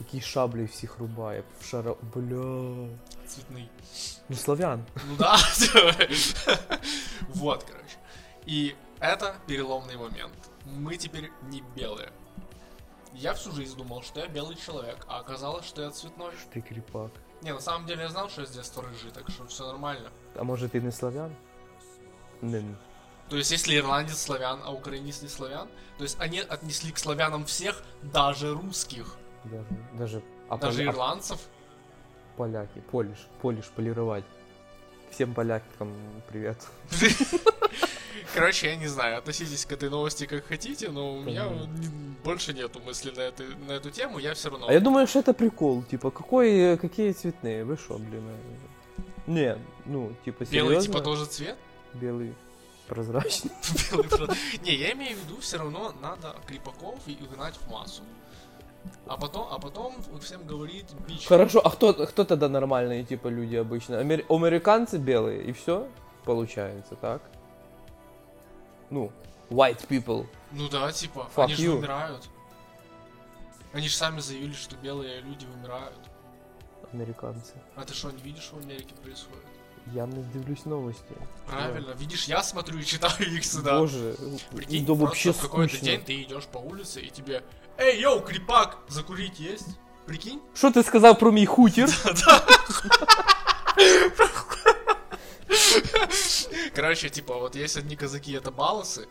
Який 0.01 0.21
шаблі 0.21 0.65
всіх 0.65 0.99
рубає. 0.99 1.43
В 1.61 1.65
шара... 1.65 1.95
Бля. 2.15 2.89
Цветный. 3.27 3.69
Ну, 4.29 4.37
славян. 4.37 4.85
Ну 5.09 5.17
да. 5.17 5.37
Вот, 7.35 7.63
короче. 7.63 7.97
И 8.47 8.75
это 9.01 9.35
переломный 9.47 9.97
момент. 9.97 10.35
Мы 10.67 10.97
теперь 10.97 11.31
не 11.51 11.63
белые. 11.77 12.11
Я 13.15 13.33
всю 13.33 13.53
жизнь 13.53 13.77
думал, 13.77 14.03
что 14.03 14.21
я 14.21 14.27
белый 14.27 14.57
человек, 14.57 15.07
а 15.09 15.19
оказалось, 15.21 15.65
что 15.67 15.83
я 15.83 15.91
цветной. 15.91 16.33
Ти 16.53 16.61
кріпак. 16.61 17.11
Не, 17.42 17.54
на 17.54 17.60
самом 17.60 17.86
деле 17.86 18.02
я 18.04 18.10
знал, 18.10 18.30
что 18.30 18.42
я 18.42 18.48
с 18.48 18.52
детства 18.52 18.84
рыжий, 18.84 19.12
так 19.12 19.30
что 19.30 19.46
все 19.48 19.66
нормально. 19.68 20.10
А 20.36 20.44
може 20.44 20.70
ти 20.70 20.82
не 20.82 20.92
славян? 20.92 21.36
Не. 22.42 22.64
То 23.30 23.38
есть, 23.38 23.52
если 23.52 23.76
ирландец 23.78 24.18
славян, 24.22 24.60
а 24.64 24.72
украинец 24.72 25.22
не 25.22 25.28
славян, 25.30 25.68
то 25.98 26.04
есть 26.04 26.18
они 26.20 26.40
отнесли 26.40 26.92
к 26.92 26.98
славянам 26.98 27.44
всех, 27.46 27.84
даже 28.04 28.54
русских, 28.54 29.16
Даже, 29.44 29.66
даже, 29.94 30.22
а, 30.50 30.58
даже 30.58 30.82
поля- 30.84 30.88
а 30.90 30.92
ирландцев. 30.92 31.40
поляки, 32.38 32.80
полиш, 32.92 33.28
полиш, 33.42 33.66
полировать. 33.76 34.24
Всем 35.12 35.34
полякам 35.34 35.94
привет. 36.30 36.58
Короче, 38.34 38.68
я 38.68 38.76
не 38.76 38.88
знаю, 38.88 39.18
относитесь 39.18 39.66
к 39.66 39.72
этой 39.72 39.90
новости 39.90 40.26
как 40.26 40.46
хотите, 40.46 40.90
но 40.90 41.16
у 41.16 41.22
меня 41.22 41.48
больше 42.24 42.54
нету 42.54 42.82
мысли 42.82 43.12
на, 43.12 43.22
этой, 43.22 43.48
на 43.68 43.74
эту 43.74 43.90
тему, 43.90 44.20
я 44.20 44.34
все 44.34 44.50
равно... 44.50 44.68
А 44.68 44.74
я 44.74 44.80
думаю, 44.80 45.08
что 45.08 45.20
это 45.20 45.34
прикол. 45.34 45.84
Типа, 45.84 46.12
какой, 46.12 46.74
э, 46.74 46.78
какие 46.78 47.12
цветные? 47.14 47.64
Вы 47.64 47.78
шо, 47.78 47.98
блин? 47.98 48.24
э? 48.28 49.02
Не, 49.28 49.58
ну, 49.86 50.14
типа, 50.26 50.46
серьезно? 50.46 50.70
Белый 50.70 50.86
типа 50.86 51.02
тоже 51.02 51.26
цвет? 51.26 51.58
Белый 51.94 52.34
прозрачный. 52.88 53.52
Не, 54.64 54.76
я 54.76 54.92
имею 54.94 55.18
в 55.18 55.24
виду, 55.26 55.42
все 55.42 55.58
равно 55.58 55.94
надо 56.02 56.36
крепаков 56.48 57.00
и 57.06 57.18
гнать 57.34 57.56
в 57.56 57.72
массу. 57.72 58.04
А 59.06 59.18
потом, 59.18 59.48
а 59.52 59.60
потом 59.60 59.96
всем 60.22 60.46
говорит 60.46 60.86
бич. 61.08 61.28
Хорошо, 61.28 61.60
а 61.60 61.70
кто, 61.70 61.94
кто 61.94 62.24
тогда 62.24 62.48
нормальные, 62.48 63.04
типа, 63.04 63.28
люди 63.28 63.56
обычно? 63.56 63.96
Амер- 63.96 64.26
Американцы 64.30 64.98
белые, 64.98 65.44
и 65.44 65.52
все 65.52 65.88
получается, 66.24 66.96
так? 66.96 67.22
Ну, 68.90 69.12
white 69.50 69.88
people. 69.88 70.28
Ну 70.52 70.70
да, 70.70 70.92
типа, 70.92 71.30
Fuck 71.36 71.46
они 71.46 71.56
же 71.56 71.64
you. 71.64 71.76
вымирают. 71.76 72.30
Они 73.74 73.88
же 73.88 73.96
сами 73.96 74.20
заявили, 74.20 74.54
что 74.54 74.76
белые 74.78 75.22
люди 75.22 75.46
вымирают. 75.46 76.00
Американцы. 76.94 77.54
А 77.76 77.84
ты 77.84 77.94
что, 77.94 78.12
не 78.12 78.22
видишь, 78.22 78.44
что 78.44 78.56
в 78.56 78.60
Америке 78.60 78.96
происходит? 79.04 79.44
Я 79.94 80.06
не 80.06 80.24
дивлюсь 80.34 80.66
новости. 80.66 81.16
Правильно, 81.48 81.92
видишь, 81.92 82.26
я 82.26 82.44
смотрю 82.44 82.80
и 82.80 82.84
читаю 82.86 83.14
их 83.20 83.46
сюда. 83.46 83.80
Боже, 83.80 84.16
Прикинь, 84.54 84.86
да 84.86 84.94
вообще 84.94 85.32
в 85.32 85.40
какой-то 85.42 85.78
день 85.80 86.02
ты 86.04 86.22
идешь 86.24 86.46
по 86.46 86.58
улице 86.58 87.02
и 87.02 87.10
тебе 87.10 87.44
Эй, 87.78 88.00
йоу, 88.02 88.22
крипак, 88.22 88.78
закурить 88.90 89.40
есть? 89.40 89.68
Прикинь? 90.06 90.40
Що 90.56 90.72
ти 90.72 90.84
сказав 90.84 91.20
про 91.20 91.32
мій 91.32 91.46
хутір? 91.46 91.90
Короче, 96.77 97.09
типа, 97.11 97.39
вот 97.39 97.57
есть 97.57 97.77
одни 97.77 97.97
казаки, 97.97 98.33
это 98.33 98.51
баласы. 98.51 99.07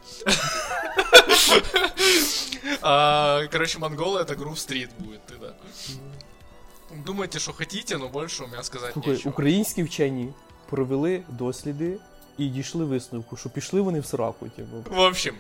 А, 2.82 3.46
Короче, 3.52 3.80
монголы 3.80 4.20
это 4.22 4.36
Грув 4.36 4.60
Стрит 4.60 4.90
будет, 5.00 5.26
ты 5.26 5.36
да. 5.38 5.56
Думайте, 7.06 7.40
что 7.40 7.54
хотите, 7.54 7.98
но 7.98 8.10
больше 8.10 8.44
у 8.44 8.48
меня 8.48 8.64
сказать 8.64 8.94
Слухай, 8.94 9.14
нечего. 9.14 9.30
українські 9.32 9.84
вчені 9.84 10.34
провели 10.70 11.24
досліди 11.30 11.98
і 12.38 12.48
дійшли 12.48 12.86
висновку, 12.86 13.38
що 13.38 13.50
пішли 13.50 13.82
вони 13.82 14.00
в 14.00 14.06
сраку, 14.06 14.50
типу. 14.50 14.84
В 14.96 15.00
общем, 15.00 15.36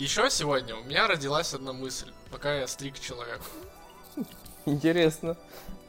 еще 0.00 0.30
сегодня 0.30 0.74
у 0.74 0.84
меня 0.84 1.06
родилась 1.06 1.54
одна 1.54 1.72
мысль, 1.72 2.06
пока 2.30 2.54
я 2.54 2.66
стриг 2.66 3.00
человека. 3.00 3.44
Интересно. 4.66 5.36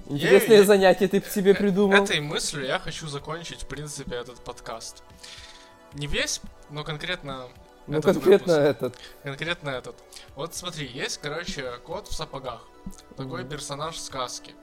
Интересное 0.09 0.57
я- 0.57 0.63
занятие 0.65 1.07
ты 1.07 1.29
себе 1.29 1.53
придумал. 1.53 2.03
Этой 2.03 2.19
мыслью 2.19 2.65
я 2.65 2.79
хочу 2.79 3.07
закончить, 3.07 3.63
в 3.63 3.67
принципе, 3.67 4.15
этот 4.15 4.43
подкаст. 4.43 5.03
Не 5.94 6.06
весь, 6.06 6.40
но 6.70 6.84
конкретно 6.84 7.48
Ну, 7.86 7.98
этот 7.98 8.14
конкретно 8.14 8.54
выпуск. 8.60 8.76
этот. 8.82 8.98
Конкретно 9.22 9.70
этот. 9.70 9.96
Вот 10.36 10.54
смотри, 10.54 10.86
есть, 10.86 11.18
короче, 11.18 11.78
кот 11.78 12.08
в 12.08 12.14
сапогах. 12.14 12.62
Такой 13.16 13.42
Мгм. 13.42 13.50
персонаж 13.50 13.98
сказки. 13.98 14.54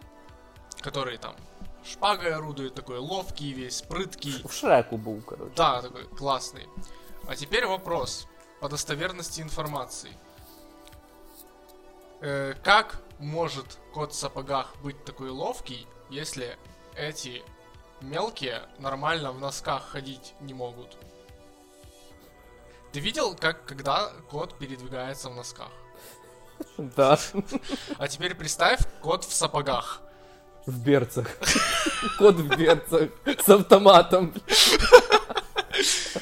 Который 0.81 1.17
там 1.17 1.35
шпагой 1.83 2.33
орудует, 2.33 2.75
такой 2.75 2.97
ловкий 2.99 3.51
весь, 3.51 3.81
прыткий. 3.81 4.41
В 4.47 4.53
Шреку 4.53 4.97
був, 4.97 5.25
коротше. 5.25 5.53
Да, 5.55 5.81
такой 5.81 6.05
классный. 6.05 6.67
А 7.27 7.35
теперь 7.35 7.65
вопрос 7.65 8.27
по 8.61 8.69
достоверности 8.69 9.41
информации. 9.41 10.11
Э, 12.21 12.53
как 12.63 13.01
может 13.19 13.77
кот 13.93 14.13
в 14.13 14.15
сапогах 14.15 14.75
быть 14.83 15.03
такой 15.05 15.29
ловкий, 15.29 15.85
если 16.09 16.57
эти 16.95 17.43
мелкие 18.01 18.67
нормально 18.79 19.31
в 19.31 19.39
носках 19.39 19.83
ходить 19.89 20.33
не 20.39 20.53
могут? 20.53 20.97
Ты 22.91 22.99
видел, 22.99 23.35
как 23.35 23.65
когда 23.65 24.11
кот 24.29 24.57
передвигается 24.57 25.29
в 25.29 25.35
носках? 25.35 25.69
Да, 26.77 27.19
А 27.97 28.07
теперь 28.07 28.33
представь 28.35 28.79
кот 29.01 29.23
в 29.23 29.33
сапогах. 29.33 30.01
в 30.65 30.79
берцах. 30.83 31.27
Кот 32.17 32.35
в 32.35 32.57
берцах 32.57 33.09
с 33.45 33.49
автоматом. 33.49 34.33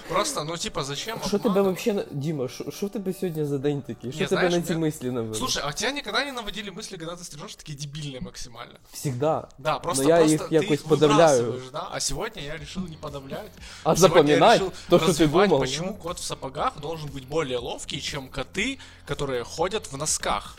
Просто, 0.09 0.45
ну 0.45 0.57
типа, 0.57 0.85
зачем 0.85 1.19
Що 1.27 1.39
тебе 1.39 1.51
обманывать? 1.61 1.65
вообще, 1.65 1.93
на- 1.93 2.05
Діма, 2.11 2.49
що 2.49 2.71
що 2.71 2.87
в 2.87 2.91
тебе 2.91 3.15
сьогодні 3.15 3.45
за 3.45 3.59
день 3.59 3.83
такий? 3.83 4.13
Що 4.13 4.21
Не, 4.21 4.27
тебе 4.27 4.41
знаєш, 4.41 4.55
на 4.55 4.63
ці 4.63 4.73
я- 4.73 4.79
мислі 4.79 5.11
навели? 5.11 5.35
Слушай, 5.35 5.63
а 5.67 5.73
тебя 5.73 5.93
никогда 5.93 6.25
не 6.25 6.33
наводили 6.33 6.71
мысли, 6.71 6.99
когда 6.99 7.15
ты 7.15 7.25
стрижешь, 7.25 7.55
такие 7.57 7.79
дебильные 7.79 8.21
максимально? 8.21 8.75
Всегда. 8.93 9.49
Да, 9.59 9.79
просто, 9.79 10.05
я 10.05 10.17
просто 10.17 10.33
їх 10.33 10.43
ты 10.43 10.55
якось 10.55 10.81
их 10.81 10.85
подавляю. 10.85 11.43
выбрасываешь, 11.53 11.71
да? 11.73 11.89
А 11.93 12.01
сегодня 12.01 12.43
я 12.43 12.57
решил 12.57 12.83
не 12.89 12.97
подавлять. 12.97 13.51
А 13.85 13.97
Сегодня 13.97 14.17
я 14.19 14.25
запоминать 14.37 14.61
решил 14.61 14.73
то, 14.89 14.99
что 14.99 15.07
ты 15.07 15.11
развивать, 15.11 15.49
думал. 15.51 15.61
почему 15.65 15.95
кот 15.95 16.19
в 16.19 16.25
сапогах 16.25 16.81
должен 16.81 17.09
быть 17.11 17.27
более 17.29 17.59
ловкий, 17.59 18.01
чем 18.01 18.29
коты, 18.29 18.79
которые 19.09 19.45
ходят 19.45 19.93
в 19.93 19.97
носках. 19.97 20.57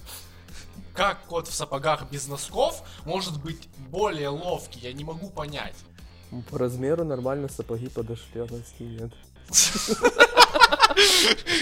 Как 0.93 1.17
кот 1.27 1.47
в 1.47 1.53
сапогах 1.53 2.03
без 2.11 2.27
носков 2.27 2.81
может 3.05 3.33
быть 3.41 3.67
более 3.89 4.29
ловкий? 4.29 4.79
Я 4.83 4.93
не 4.93 5.03
могу 5.05 5.29
понять. 5.29 5.75
По 6.50 6.58
размеру 6.58 7.04
нормально 7.04 7.48
сапоги 7.48 7.88
подошли, 7.88 8.40
а 8.40 8.46
носки 8.50 8.84
нет. 8.84 9.12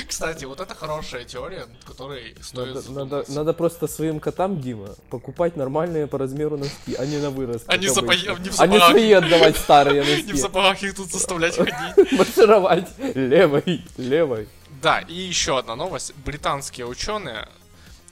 Кстати, 0.08 0.44
вот 0.44 0.60
это 0.60 0.74
хорошая 0.74 1.24
теория, 1.24 1.66
которой 1.86 2.34
стоит 2.40 2.74
Надо, 2.74 2.92
надо, 2.92 3.24
надо 3.28 3.52
просто 3.52 3.88
своим 3.88 4.20
котам, 4.20 4.60
Дима, 4.60 4.90
покупать 5.10 5.56
нормальные 5.56 6.06
по 6.06 6.18
размеру 6.18 6.56
носки, 6.56 6.94
а 6.94 7.04
не 7.04 7.18
на 7.18 7.30
вырост. 7.30 7.64
А 7.66 7.76
не 7.76 7.88
как 7.88 7.96
сапоги- 7.96 8.40
не 8.42 8.48
в 8.50 8.54
А 8.54 8.56
сапогах. 8.56 8.90
свои 8.90 9.12
отдавать 9.12 9.56
старые 9.56 10.04
Не 10.04 10.22
в 10.22 10.26
носки. 10.26 10.36
сапогах 10.38 10.82
их 10.82 10.94
тут 10.94 11.10
заставлять 11.10 11.56
ходить. 11.56 12.12
Маршировать 12.12 12.88
левой, 13.14 13.84
левой. 13.96 14.48
Да, 14.82 15.00
и 15.00 15.14
еще 15.14 15.58
одна 15.58 15.76
новость. 15.76 16.14
Британские 16.24 16.86
ученые 16.86 17.48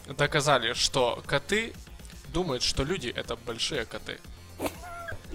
доказали, 0.09 0.73
что 0.73 1.23
коты 1.27 1.73
думают, 2.33 2.63
что 2.63 2.83
люди 2.83 3.13
это 3.15 3.37
большие 3.47 3.85
коты. 3.85 4.19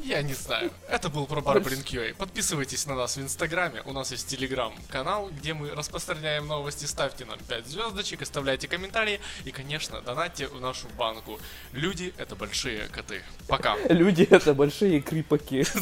Я 0.08 0.22
не 0.22 0.34
знаю. 0.34 0.72
Это 0.88 1.10
был 1.10 1.26
про 1.26 1.42
Барбарин 1.42 1.80
QA. 1.80 2.16
Подписывайтесь 2.16 2.86
на 2.86 2.96
нас 2.96 3.18
в 3.18 3.22
Инстаграме. 3.22 3.82
У 3.84 3.92
нас 3.92 4.10
есть 4.12 4.26
Телеграм-канал, 4.30 5.30
где 5.38 5.54
мы 5.54 5.72
распространяем 5.72 6.48
новости. 6.48 6.86
Ставьте 6.86 7.26
нам 7.26 7.38
5 7.40 7.68
звездочек, 7.68 8.22
оставляйте 8.22 8.70
комментарии. 8.70 9.20
И, 9.44 9.52
конечно, 9.52 10.00
донатьте 10.02 10.48
в 10.48 10.62
нашу 10.62 10.88
банку. 10.98 11.42
Люди— 11.74 12.14
это 12.18 12.38
большие 12.38 12.88
коты. 12.88 13.22
Пока. 13.50 13.76
Люди 13.90 14.24
это 14.24 14.54
большие 14.54 15.02
крипаки. 15.02 15.66